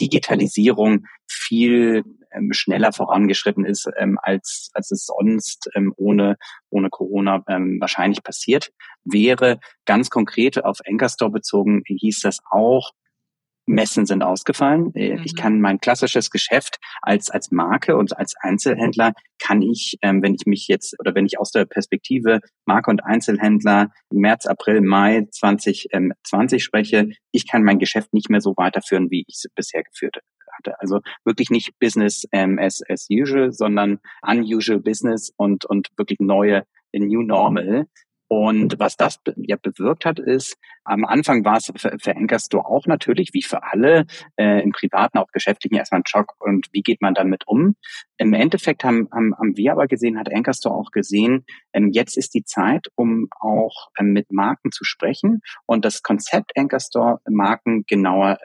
[0.00, 2.04] Digitalisierung viel
[2.36, 6.36] ähm, schneller vorangeschritten ist, ähm, als, als es sonst ähm, ohne,
[6.70, 8.70] ohne Corona ähm, wahrscheinlich passiert
[9.04, 9.58] wäre.
[9.84, 12.92] Ganz konkret auf Anchor bezogen hieß das auch,
[13.66, 14.94] Messen sind ausgefallen.
[14.94, 15.36] Äh, ich mhm.
[15.36, 20.46] kann mein klassisches Geschäft als, als Marke und als Einzelhändler kann ich, ähm, wenn ich
[20.46, 26.62] mich jetzt oder wenn ich aus der Perspektive Marke und Einzelhändler März, April, Mai 2020
[26.62, 30.18] spreche, ich kann mein Geschäft nicht mehr so weiterführen, wie ich es bisher geführt
[30.56, 30.80] hatte.
[30.80, 36.64] Also wirklich nicht Business ähm, as, as usual, sondern unusual Business und, und wirklich neue
[36.92, 37.86] New Normal.
[38.28, 42.86] Und was das ja bewirkt hat, ist, am Anfang war es für, für Anchor auch
[42.86, 47.00] natürlich, wie für alle, äh, im Privaten, auch Geschäftlichen erstmal ein Schock und wie geht
[47.00, 47.76] man damit um.
[48.18, 52.34] Im Endeffekt haben, haben, haben wir aber gesehen, hat Anchor auch gesehen, ähm, jetzt ist
[52.34, 58.38] die Zeit, um auch ähm, mit Marken zu sprechen und das Konzept Anchor Marken genauer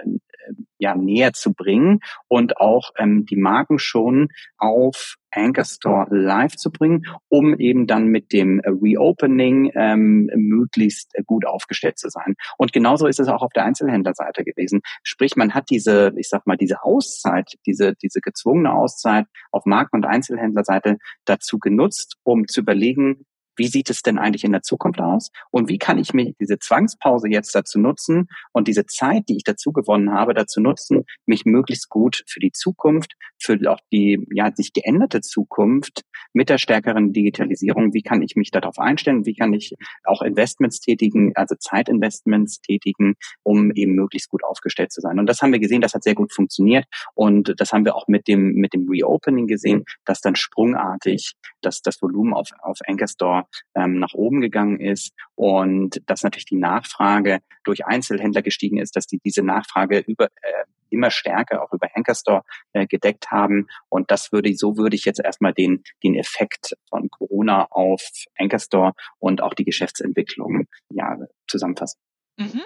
[0.78, 6.72] ja, näher zu bringen und auch ähm, die Marken schon auf Anchor Store live zu
[6.72, 12.36] bringen, um eben dann mit dem Reopening ähm, möglichst gut aufgestellt zu sein.
[12.58, 14.82] Und genauso ist es auch auf der Einzelhändlerseite gewesen.
[15.04, 19.98] Sprich, man hat diese, ich sag mal, diese Auszeit, diese, diese gezwungene Auszeit auf Marken-
[19.98, 25.00] und Einzelhändlerseite dazu genutzt, um zu überlegen, wie sieht es denn eigentlich in der Zukunft
[25.00, 25.32] aus?
[25.52, 29.44] Und wie kann ich mir diese Zwangspause jetzt dazu nutzen und diese Zeit, die ich
[29.44, 34.52] dazu gewonnen habe, dazu nutzen, mich möglichst gut für die Zukunft, für auch die ja
[34.54, 39.26] sich geänderte Zukunft mit der stärkeren Digitalisierung, wie kann ich mich darauf einstellen?
[39.26, 45.02] Wie kann ich auch Investments tätigen, also Zeitinvestments tätigen, um eben möglichst gut aufgestellt zu
[45.02, 45.20] sein?
[45.20, 48.08] Und das haben wir gesehen, das hat sehr gut funktioniert und das haben wir auch
[48.08, 53.08] mit dem mit dem Reopening gesehen, dass dann sprungartig dass das Volumen auf auf Anchor
[53.08, 53.41] Store
[53.76, 59.08] ähm, nach oben gegangen ist und dass natürlich die Nachfrage durch Einzelhändler gestiegen ist, dass
[59.08, 63.68] die diese Nachfrage über äh, immer stärker auch über Anchor Store äh, gedeckt haben.
[63.90, 68.02] Und das würde, so würde ich jetzt erstmal den, den Effekt von Corona auf
[68.38, 72.00] Anchor Store und auch die Geschäftsentwicklung ja, zusammenfassen.
[72.38, 72.62] Mhm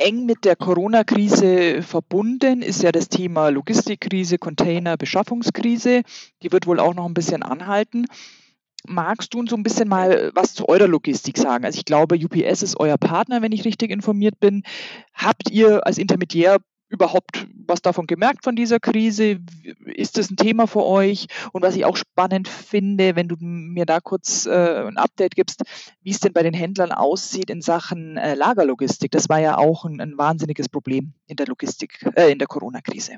[0.00, 6.02] eng mit der Corona-Krise verbunden ist ja das Thema Logistikkrise, Container, Beschaffungskrise.
[6.42, 8.06] Die wird wohl auch noch ein bisschen anhalten.
[8.86, 11.64] Magst du uns so ein bisschen mal was zu eurer Logistik sagen?
[11.64, 14.62] Also ich glaube, UPS ist euer Partner, wenn ich richtig informiert bin.
[15.12, 16.58] Habt ihr als Intermediär
[16.90, 19.38] überhaupt was davon gemerkt von dieser Krise?
[19.84, 21.26] Ist das ein Thema für euch?
[21.52, 25.62] Und was ich auch spannend finde, wenn du mir da kurz äh, ein Update gibst,
[26.02, 29.12] wie es denn bei den Händlern aussieht in Sachen äh, Lagerlogistik.
[29.12, 33.16] Das war ja auch ein, ein wahnsinniges Problem in der Logistik, äh, in der Corona-Krise.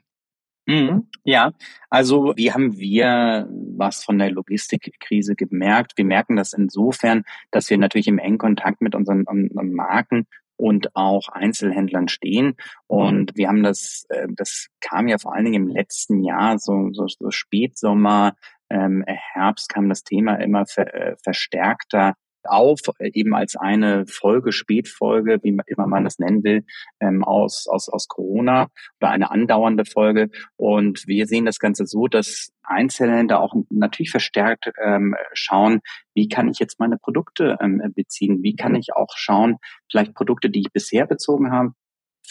[0.67, 1.53] Mhm, ja,
[1.91, 5.93] also wie haben wir was von der Logistikkrise gemerkt?
[5.97, 10.95] Wir merken das insofern, dass wir natürlich im engen Kontakt mit unseren, unseren Marken und
[10.95, 12.55] auch Einzelhändlern stehen.
[12.87, 16.91] Und wir haben das, äh, das kam ja vor allen Dingen im letzten Jahr, so,
[16.93, 18.35] so, so Spätsommer,
[18.71, 25.39] ähm, Herbst kam das Thema immer ver, äh, verstärkter auf, eben als eine Folge, Spätfolge,
[25.43, 26.65] wie immer man das nennen will,
[27.01, 28.69] ähm, aus, aus, aus Corona
[29.01, 30.31] oder eine andauernde Folge.
[30.57, 35.81] Und wir sehen das Ganze so, dass Einzelhändler auch natürlich verstärkt ähm, schauen,
[36.15, 38.43] wie kann ich jetzt meine Produkte ähm, beziehen?
[38.43, 39.57] Wie kann ich auch schauen,
[39.91, 41.73] vielleicht Produkte, die ich bisher bezogen habe,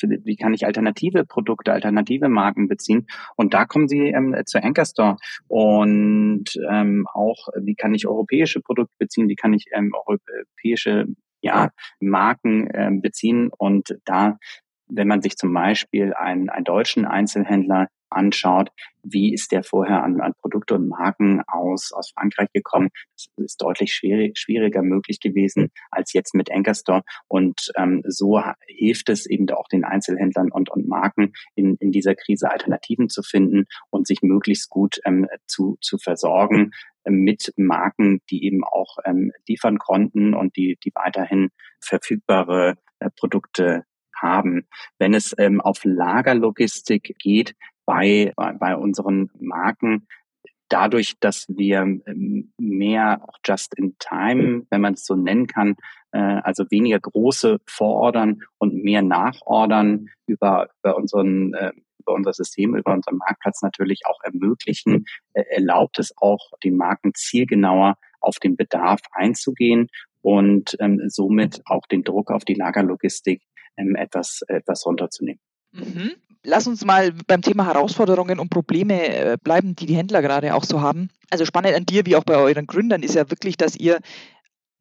[0.02, 3.08] wie kann ich alternative Produkte, alternative Marken beziehen?
[3.36, 5.18] Und da kommen sie ähm, zu Anchor Store.
[5.48, 9.30] Und ähm, auch, wie kann ich europäische Produkte beziehen?
[9.30, 11.08] Wie kann ich ähm, europäische
[11.42, 13.50] ja, Marken ähm, beziehen?
[13.58, 14.38] Und da,
[14.88, 18.70] wenn man sich zum Beispiel einen, einen deutschen Einzelhändler anschaut,
[19.04, 22.90] wie ist der vorher an, an Produkte und Marken aus, aus Frankreich gekommen.
[23.16, 27.02] Das ist deutlich schwierig, schwieriger möglich gewesen als jetzt mit Anchor Store.
[27.28, 32.16] Und ähm, so hilft es eben auch den Einzelhändlern und, und Marken in, in dieser
[32.16, 36.72] Krise Alternativen zu finden und sich möglichst gut ähm, zu, zu versorgen
[37.08, 43.86] mit Marken, die eben auch ähm, liefern konnten und die, die weiterhin verfügbare äh, Produkte
[44.22, 44.68] haben.
[45.00, 47.56] Wenn es ähm, auf Lagerlogistik geht,
[47.92, 50.08] bei, bei, unseren Marken
[50.70, 55.76] dadurch, dass wir ähm, mehr just in time, wenn man es so nennen kann,
[56.14, 62.76] äh, also weniger große vorordern und mehr nachordern über, über unseren äh, über unser System,
[62.76, 68.56] über unseren Marktplatz natürlich auch ermöglichen, äh, erlaubt es auch den Marken zielgenauer auf den
[68.56, 69.88] Bedarf einzugehen
[70.22, 73.44] und ähm, somit auch den Druck auf die Lagerlogistik
[73.78, 75.42] ähm, etwas, etwas runterzunehmen.
[75.74, 80.56] Mhm lass uns mal beim Thema Herausforderungen und Probleme äh, bleiben, die die Händler gerade
[80.56, 81.10] auch so haben.
[81.30, 84.00] Also spannend an dir wie auch bei euren Gründern ist ja wirklich, dass ihr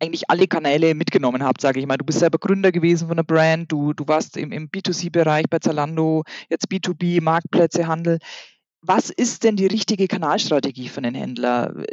[0.01, 1.99] eigentlich alle Kanäle mitgenommen habt, sage ich mal.
[1.99, 5.59] Du bist selber Gründer gewesen von einer Brand, du, du warst im, im B2C-Bereich bei
[5.59, 8.19] Zalando, jetzt B2B, Marktplätze, Handel.
[8.81, 11.85] Was ist denn die richtige Kanalstrategie für einen Händler?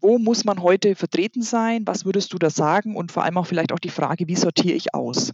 [0.00, 1.82] Wo muss man heute vertreten sein?
[1.84, 2.96] Was würdest du da sagen?
[2.96, 5.32] Und vor allem auch vielleicht auch die Frage, wie sortiere ich aus?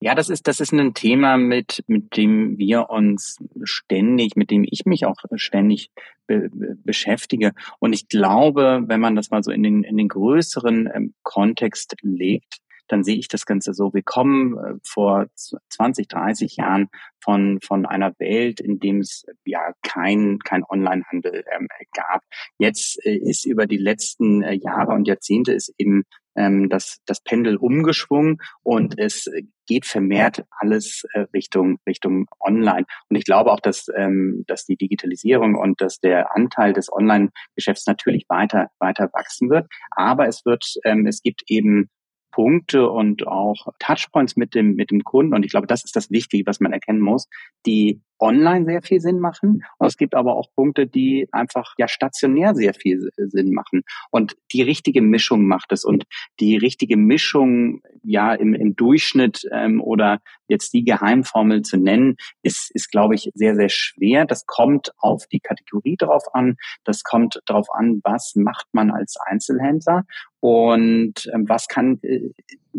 [0.00, 4.64] Ja, das ist, das ist ein Thema, mit, mit dem wir uns ständig, mit dem
[4.68, 5.90] ich mich auch ständig
[6.26, 6.50] be,
[6.84, 7.52] beschäftige.
[7.78, 11.96] Und ich glaube, wenn man das mal so in den, in den größeren ähm, Kontext
[12.02, 13.92] legt, dann sehe ich das Ganze so.
[13.94, 15.26] Wir kommen äh, vor
[15.70, 16.88] 20, 30 Jahren
[17.22, 22.22] von, von einer Welt, in dem es ja kein, kein Onlinehandel ähm, gab.
[22.58, 26.04] Jetzt äh, ist über die letzten äh, Jahre und Jahrzehnte ist eben
[26.36, 29.30] ähm, das, das Pendel umgeschwungen und es
[29.66, 32.86] geht vermehrt alles äh, Richtung Richtung Online.
[33.08, 37.86] Und ich glaube auch, dass ähm, dass die Digitalisierung und dass der Anteil des Online-Geschäfts
[37.86, 39.66] natürlich weiter weiter wachsen wird.
[39.90, 41.90] Aber es wird ähm, es gibt eben
[42.36, 45.32] Punkte und auch Touchpoints mit dem, mit dem Kunden.
[45.32, 47.28] Und ich glaube, das ist das Wichtige, was man erkennen muss,
[47.64, 49.62] die online sehr viel Sinn machen.
[49.78, 53.82] Und es gibt aber auch Punkte, die einfach ja stationär sehr viel Sinn machen.
[54.10, 55.84] Und die richtige Mischung macht es.
[55.84, 56.04] Und
[56.40, 62.70] die richtige Mischung ja im, im Durchschnitt ähm, oder jetzt die Geheimformel zu nennen, ist,
[62.72, 64.24] ist, glaube ich, sehr, sehr schwer.
[64.24, 66.56] Das kommt auf die Kategorie drauf an.
[66.84, 70.04] Das kommt darauf an, was macht man als Einzelhändler
[70.40, 72.30] und ähm, was kann, äh,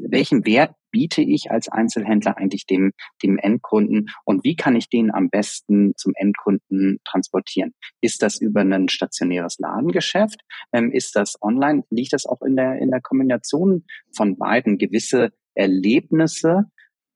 [0.10, 2.91] welchen Wert biete ich als Einzelhändler eigentlich dem,
[3.23, 7.73] dem Endkunden und wie kann ich den am besten zum Endkunden transportieren?
[8.01, 10.41] Ist das über ein stationäres Ladengeschäft?
[10.73, 11.83] Ähm, ist das online?
[11.89, 16.65] Liegt das auch in der, in der Kombination von beiden gewisse Erlebnisse,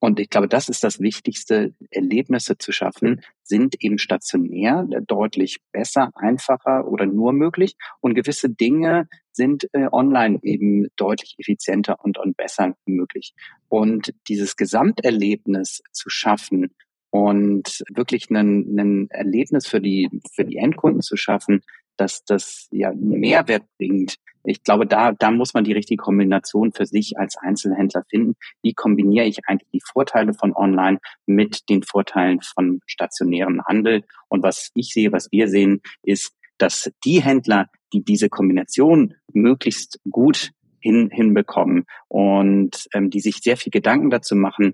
[0.01, 6.11] und ich glaube, das ist das Wichtigste, Erlebnisse zu schaffen, sind eben stationär deutlich besser,
[6.15, 7.75] einfacher oder nur möglich.
[7.99, 13.35] Und gewisse Dinge sind äh, online eben deutlich effizienter und, und besser möglich.
[13.69, 16.73] Und dieses Gesamterlebnis zu schaffen
[17.11, 21.61] und wirklich ein, ein Erlebnis für die, für die Endkunden zu schaffen,
[21.97, 26.85] dass das ja Mehrwert bringt, ich glaube, da, da muss man die richtige Kombination für
[26.85, 28.35] sich als Einzelhändler finden.
[28.63, 34.03] Wie kombiniere ich eigentlich die Vorteile von Online mit den Vorteilen von stationärem Handel?
[34.29, 39.99] Und was ich sehe, was wir sehen, ist, dass die Händler, die diese Kombination möglichst
[40.09, 44.73] gut hin, hinbekommen und ähm, die sich sehr viel Gedanken dazu machen,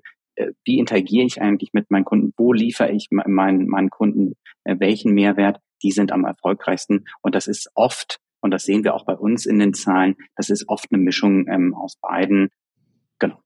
[0.65, 4.33] wie interagiere ich eigentlich mit meinen Kunden, wo liefere ich meinen, meinen Kunden
[4.67, 7.05] äh, welchen Mehrwert, die sind am erfolgreichsten.
[7.21, 10.15] Und das ist oft und das sehen wir auch bei uns in den Zahlen.
[10.35, 12.49] Das ist oft eine Mischung ähm, aus beiden.
[13.19, 13.39] Genau.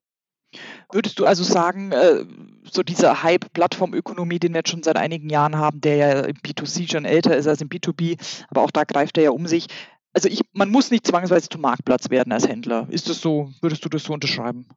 [0.91, 2.25] Würdest du also sagen, äh,
[2.63, 6.35] so dieser Hype Plattformökonomie, den wir jetzt schon seit einigen Jahren haben, der ja im
[6.35, 8.17] B2C schon älter ist als im B2B,
[8.49, 9.67] aber auch da greift er ja um sich.
[10.13, 12.87] Also ich, man muss nicht zwangsweise zum Marktplatz werden als Händler.
[12.89, 14.67] Ist das so, würdest du das so unterschreiben?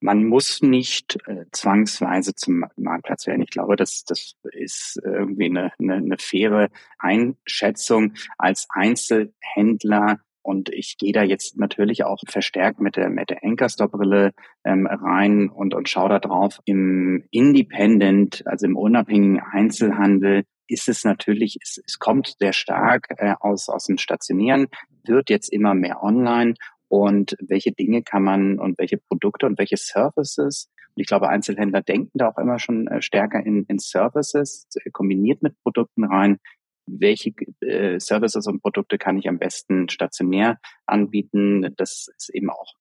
[0.00, 3.42] Man muss nicht äh, zwangsweise zum Marktplatz werden.
[3.42, 10.20] Ich glaube, das, das ist irgendwie eine, eine, eine faire Einschätzung als Einzelhändler.
[10.42, 14.32] Und ich gehe da jetzt natürlich auch verstärkt mit der, mit der Anchor-Store-Brille
[14.64, 16.60] ähm, rein und, und schaue da drauf.
[16.64, 23.34] Im Independent, also im unabhängigen Einzelhandel, ist es natürlich, es, es kommt sehr stark äh,
[23.38, 24.68] aus, aus dem Stationären,
[25.04, 26.54] wird jetzt immer mehr online
[26.90, 30.68] und welche Dinge kann man und welche Produkte und welche Services.
[30.96, 34.90] Und ich glaube, Einzelhändler denken da auch immer schon äh, stärker in, in Services, äh,
[34.90, 36.38] kombiniert mit Produkten rein.
[36.86, 41.72] Welche äh, Services und Produkte kann ich am besten stationär anbieten?
[41.76, 42.74] Das ist eben auch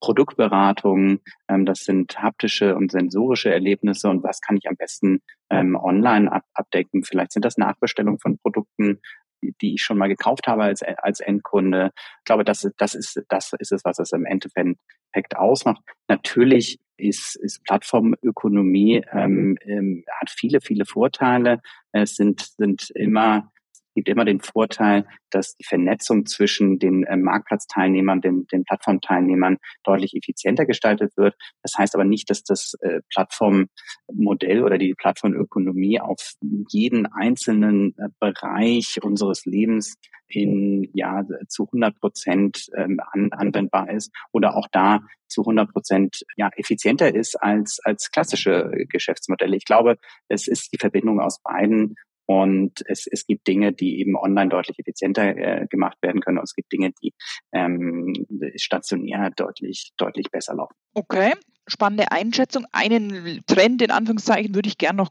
[0.00, 5.20] Produktberatung, ähm, das sind haptische und sensorische Erlebnisse und was kann ich am besten
[5.50, 7.04] ähm, online ab abdecken?
[7.04, 9.00] Vielleicht sind das Nachbestellungen von Produkten,
[9.42, 11.90] die ich schon mal gekauft habe als, als Endkunde.
[12.18, 15.82] Ich glaube, das, das, ist, das ist es, was es im Endeffekt ausmacht.
[16.08, 21.60] Natürlich ist, ist Plattformökonomie, ähm, ähm, hat viele, viele Vorteile.
[21.92, 23.50] Es sind, sind immer
[23.94, 30.14] gibt immer den Vorteil, dass die Vernetzung zwischen den äh, Marktplatzteilnehmern, den, den Plattformteilnehmern deutlich
[30.14, 31.34] effizienter gestaltet wird.
[31.62, 36.34] Das heißt aber nicht, dass das äh, Plattformmodell oder die Plattformökonomie auf
[36.68, 39.96] jeden einzelnen äh, Bereich unseres Lebens
[40.28, 46.24] in ja zu 100 Prozent ähm, an, anwendbar ist oder auch da zu 100 Prozent
[46.36, 49.56] ja, effizienter ist als, als klassische Geschäftsmodelle.
[49.56, 49.96] Ich glaube,
[50.28, 51.96] es ist die Verbindung aus beiden
[52.30, 56.38] und es, es gibt Dinge, die eben online deutlich effizienter äh, gemacht werden können.
[56.38, 57.12] Und es gibt Dinge, die
[57.50, 58.14] ähm,
[58.54, 60.76] stationär deutlich, deutlich besser laufen.
[60.94, 61.32] Okay,
[61.66, 62.66] spannende Einschätzung.
[62.70, 65.10] Einen Trend in Anführungszeichen würde ich gerne noch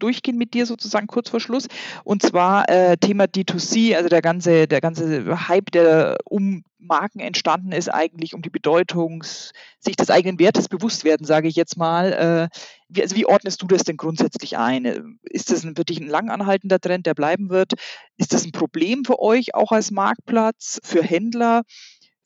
[0.00, 1.68] durchgehen mit dir sozusagen kurz vor Schluss.
[2.02, 7.70] Und zwar äh, Thema D2C, also der ganze, der ganze Hype, der um Marken entstanden
[7.70, 12.50] ist, eigentlich um die Bedeutung, sich des eigenen Wertes bewusst werden, sage ich jetzt mal.
[12.52, 15.18] Äh, wie, also wie ordnest du das denn grundsätzlich ein?
[15.22, 17.72] Ist das ein, wirklich ein langanhaltender Trend, der bleiben wird?
[18.16, 21.62] Ist das ein Problem für euch auch als Marktplatz, für Händler?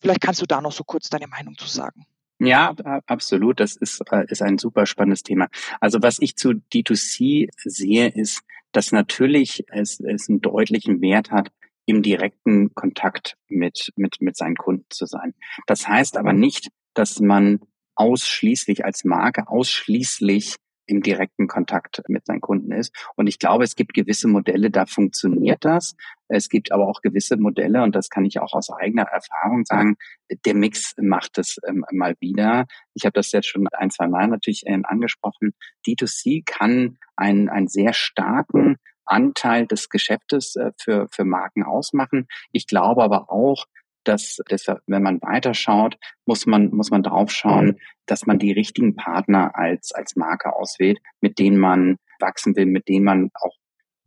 [0.01, 2.07] Vielleicht kannst du da noch so kurz deine Meinung zu sagen.
[2.39, 2.75] Ja,
[3.07, 3.61] absolut.
[3.61, 5.49] Das ist, äh, ist ein super spannendes Thema.
[5.81, 8.41] Also was ich zu D2C sehe, ist,
[8.73, 11.51] dass natürlich es, es einen deutlichen Wert hat,
[11.87, 15.35] im direkten Kontakt mit, mit, mit seinen Kunden zu sein.
[15.67, 17.61] Das heißt aber nicht, dass man
[18.01, 22.93] ausschließlich als Marke ausschließlich im direkten Kontakt mit seinen Kunden ist.
[23.15, 25.95] Und ich glaube, es gibt gewisse Modelle, da funktioniert das.
[26.27, 29.97] Es gibt aber auch gewisse Modelle, und das kann ich auch aus eigener Erfahrung sagen,
[30.45, 32.67] der Mix macht es ähm, mal wieder.
[32.95, 35.53] Ich habe das jetzt schon ein, zwei Mal natürlich ähm, angesprochen.
[35.87, 42.27] D2C kann einen, einen sehr starken Anteil des Geschäftes äh, für, für Marken ausmachen.
[42.51, 43.67] Ich glaube aber auch,
[44.05, 45.97] dass, dass wenn man weiterschaut,
[46.27, 50.99] muss man, muss man drauf schauen, dass man die richtigen Partner als, als Marke auswählt,
[51.21, 53.57] mit denen man wachsen will, mit denen man auch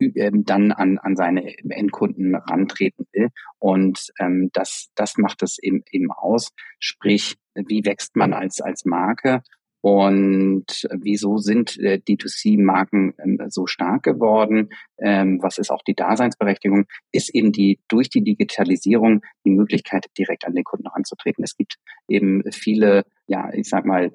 [0.00, 3.28] ähm, dann an, an seine Endkunden rantreten will.
[3.58, 6.50] Und ähm, das, das macht es eben, eben aus.
[6.78, 9.42] Sprich, wie wächst man als, als Marke?
[9.84, 14.70] Und wieso sind äh, D2C-Marken ähm, so stark geworden?
[14.96, 16.86] Ähm, was ist auch die Daseinsberechtigung?
[17.12, 21.44] Ist eben die durch die Digitalisierung die Möglichkeit, direkt an den Kunden ranzutreten.
[21.44, 21.74] Es gibt
[22.08, 24.10] eben viele, ja, ich sag mal,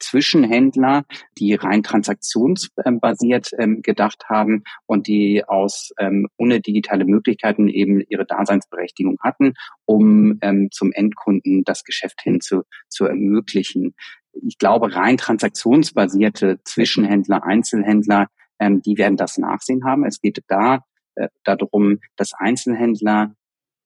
[0.00, 1.04] Zwischenhändler,
[1.38, 5.92] die rein transaktionsbasiert ähm, gedacht haben und die aus
[6.38, 9.54] ohne digitale Möglichkeiten eben ihre Daseinsberechtigung hatten,
[9.84, 10.40] um
[10.72, 13.94] zum Endkunden das Geschäft hin zu, zu ermöglichen
[14.42, 18.28] ich glaube, rein transaktionsbasierte Zwischenhändler, Einzelhändler,
[18.58, 20.04] ähm, die werden das Nachsehen haben.
[20.04, 20.80] Es geht da
[21.14, 23.34] äh, darum, dass Einzelhändler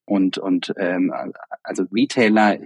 [0.07, 1.13] und, und ähm,
[1.63, 2.59] also Retailer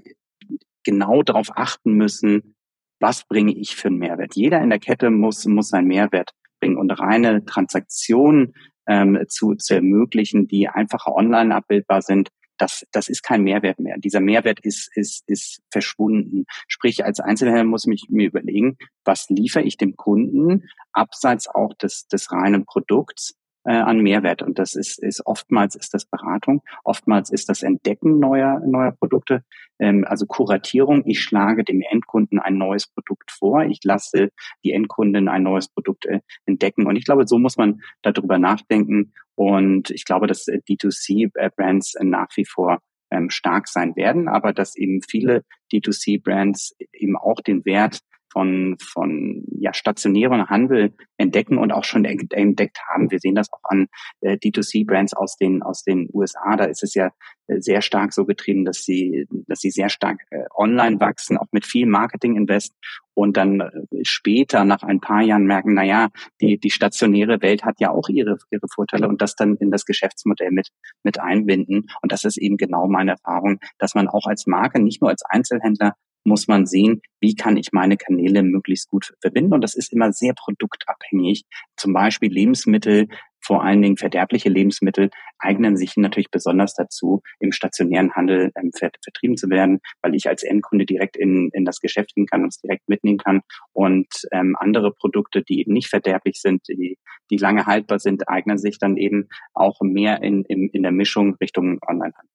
[0.85, 2.55] genau darauf achten müssen,
[3.01, 4.37] was bringe ich für einen Mehrwert.
[4.37, 6.30] Jeder in der Kette muss, muss seinen Mehrwert
[6.61, 8.55] bringen und reine Transaktionen
[8.87, 12.28] ähm, zu, zu ermöglichen, die einfacher online abbildbar sind,
[12.62, 13.98] das, das ist kein Mehrwert mehr.
[13.98, 16.44] Dieser Mehrwert ist, ist, ist verschwunden.
[16.68, 22.06] Sprich, als Einzelhändler muss ich mir überlegen, was liefere ich dem Kunden abseits auch des,
[22.06, 23.34] des reinen Produkts
[23.64, 24.42] äh, an Mehrwert.
[24.42, 29.44] Und das ist, ist oftmals ist das Beratung, oftmals ist das Entdecken neuer, neuer Produkte,
[29.78, 31.02] ähm, also Kuratierung.
[31.06, 34.30] Ich schlage dem Endkunden ein neues Produkt vor, ich lasse
[34.64, 36.86] die Endkunden ein neues Produkt äh, entdecken.
[36.86, 39.12] Und ich glaube, so muss man darüber nachdenken.
[39.34, 44.52] Und ich glaube, dass äh, D2C-Brands äh, nach wie vor ähm, stark sein werden, aber
[44.52, 48.00] dass eben viele D2C-Brands eben auch den Wert
[48.33, 53.11] von, von ja, stationärem Handel entdecken und auch schon entdeckt haben.
[53.11, 53.89] Wir sehen das auch an
[54.20, 56.57] äh, D2C-Brands aus den, aus den USA.
[56.57, 57.11] Da ist es ja
[57.47, 61.47] äh, sehr stark so getrieben, dass sie, dass sie sehr stark äh, online wachsen, auch
[61.53, 62.74] mit viel Marketing-Invest
[63.14, 63.70] und dann äh,
[64.03, 66.09] später nach ein paar Jahren merken, na ja,
[66.41, 69.85] die, die stationäre Welt hat ja auch ihre, ihre Vorteile und das dann in das
[69.85, 70.68] Geschäftsmodell mit,
[71.03, 71.91] mit einbinden.
[72.01, 75.22] Und das ist eben genau meine Erfahrung, dass man auch als Marke, nicht nur als
[75.24, 75.95] Einzelhändler,
[76.25, 79.53] muss man sehen, wie kann ich meine Kanäle möglichst gut verbinden.
[79.53, 81.45] Und das ist immer sehr produktabhängig.
[81.77, 83.09] Zum Beispiel Lebensmittel,
[83.45, 89.37] vor allen Dingen verderbliche Lebensmittel, eignen sich natürlich besonders dazu, im stationären Handel ähm, vertrieben
[89.37, 92.61] zu werden, weil ich als Endkunde direkt in, in das Geschäft gehen kann und es
[92.61, 93.41] direkt mitnehmen kann.
[93.73, 96.99] Und ähm, andere Produkte, die eben nicht verderblich sind, die,
[97.31, 101.35] die lange haltbar sind, eignen sich dann eben auch mehr in, in, in der Mischung
[101.41, 102.32] Richtung Onlinehandel.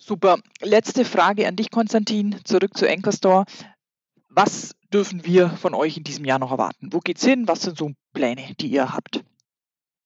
[0.00, 0.38] Super.
[0.62, 3.44] Letzte Frage an dich, Konstantin, zurück zu Anchor Store.
[4.30, 6.88] Was dürfen wir von euch in diesem Jahr noch erwarten?
[6.92, 7.46] Wo geht's hin?
[7.46, 9.22] Was sind so Pläne, die ihr habt?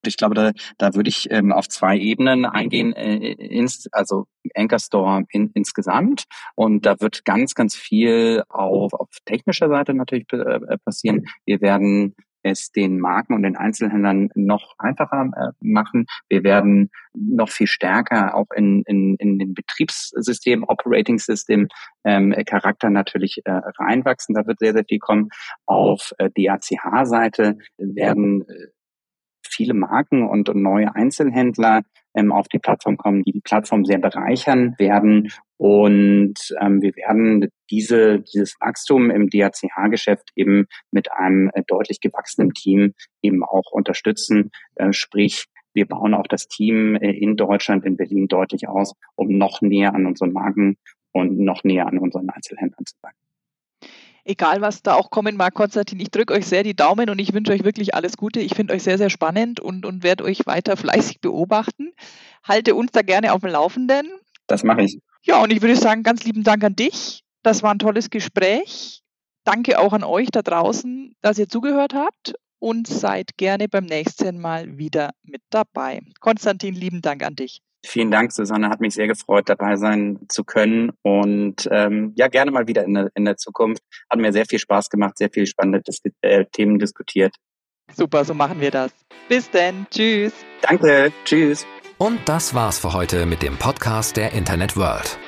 [0.07, 4.81] Ich glaube, da, da würde ich ähm, auf zwei Ebenen eingehen, äh, ins, also Anchor
[4.81, 6.25] Store in, insgesamt.
[6.57, 11.25] Und da wird ganz, ganz viel auf, auf technischer Seite natürlich äh, passieren.
[11.47, 16.07] Wir werden es den Marken und den Einzelhändlern noch einfacher äh, machen.
[16.29, 21.69] Wir werden noch viel stärker auch in, in, in den Betriebssystem, Operating System
[22.05, 24.35] ähm, Charakter natürlich äh, reinwachsen.
[24.35, 25.31] Da wird sehr, sehr viel kommen.
[25.67, 28.67] Auf äh, die ACH-Seite werden äh,
[29.55, 31.83] viele Marken und, neue Einzelhändler
[32.15, 35.31] ähm, auf die Plattform kommen, die die Plattform sehr bereichern werden.
[35.57, 42.53] Und ähm, wir werden diese, dieses Wachstum im DACH-Geschäft eben mit einem äh, deutlich gewachsenen
[42.53, 44.51] Team eben auch unterstützen.
[44.75, 49.39] Äh, sprich, wir bauen auch das Team äh, in Deutschland, in Berlin deutlich aus, um
[49.39, 50.77] noch näher an unseren Marken
[51.13, 53.13] und noch näher an unseren Einzelhändlern zu sein
[54.25, 57.33] egal was da auch kommen mag, Konstantin, ich drücke euch sehr die Daumen und ich
[57.33, 58.41] wünsche euch wirklich alles Gute.
[58.41, 61.93] Ich finde euch sehr, sehr spannend und, und werde euch weiter fleißig beobachten.
[62.43, 64.09] Halte uns da gerne auf dem Laufenden.
[64.47, 64.99] Das mache ich.
[65.27, 67.23] Ja, und ich würde sagen, ganz lieben Dank an dich.
[67.43, 69.03] Das war ein tolles Gespräch.
[69.45, 74.39] Danke auch an euch da draußen, dass ihr zugehört habt und seid gerne beim nächsten
[74.39, 76.01] Mal wieder mit dabei.
[76.21, 77.61] Konstantin, lieben Dank an dich.
[77.85, 78.71] Vielen Dank, Susanne.
[78.71, 80.93] Hat mich sehr gefreut, dabei sein zu können.
[81.03, 83.83] Und ähm, ja, gerne mal wieder in der, in der Zukunft.
[84.09, 87.35] Hat mir sehr viel Spaß gemacht, sehr viele spannende Dis äh, Themen diskutiert.
[87.93, 88.93] Super, so machen wir das.
[89.29, 89.87] Bis denn.
[89.91, 90.33] Tschüss.
[90.63, 91.13] Danke.
[91.27, 91.67] Tschüss.
[91.99, 95.19] Und das war's für heute mit dem Podcast der Internet World.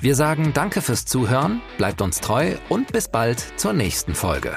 [0.00, 4.56] Wir sagen Danke fürs Zuhören, bleibt uns treu und bis bald zur nächsten Folge.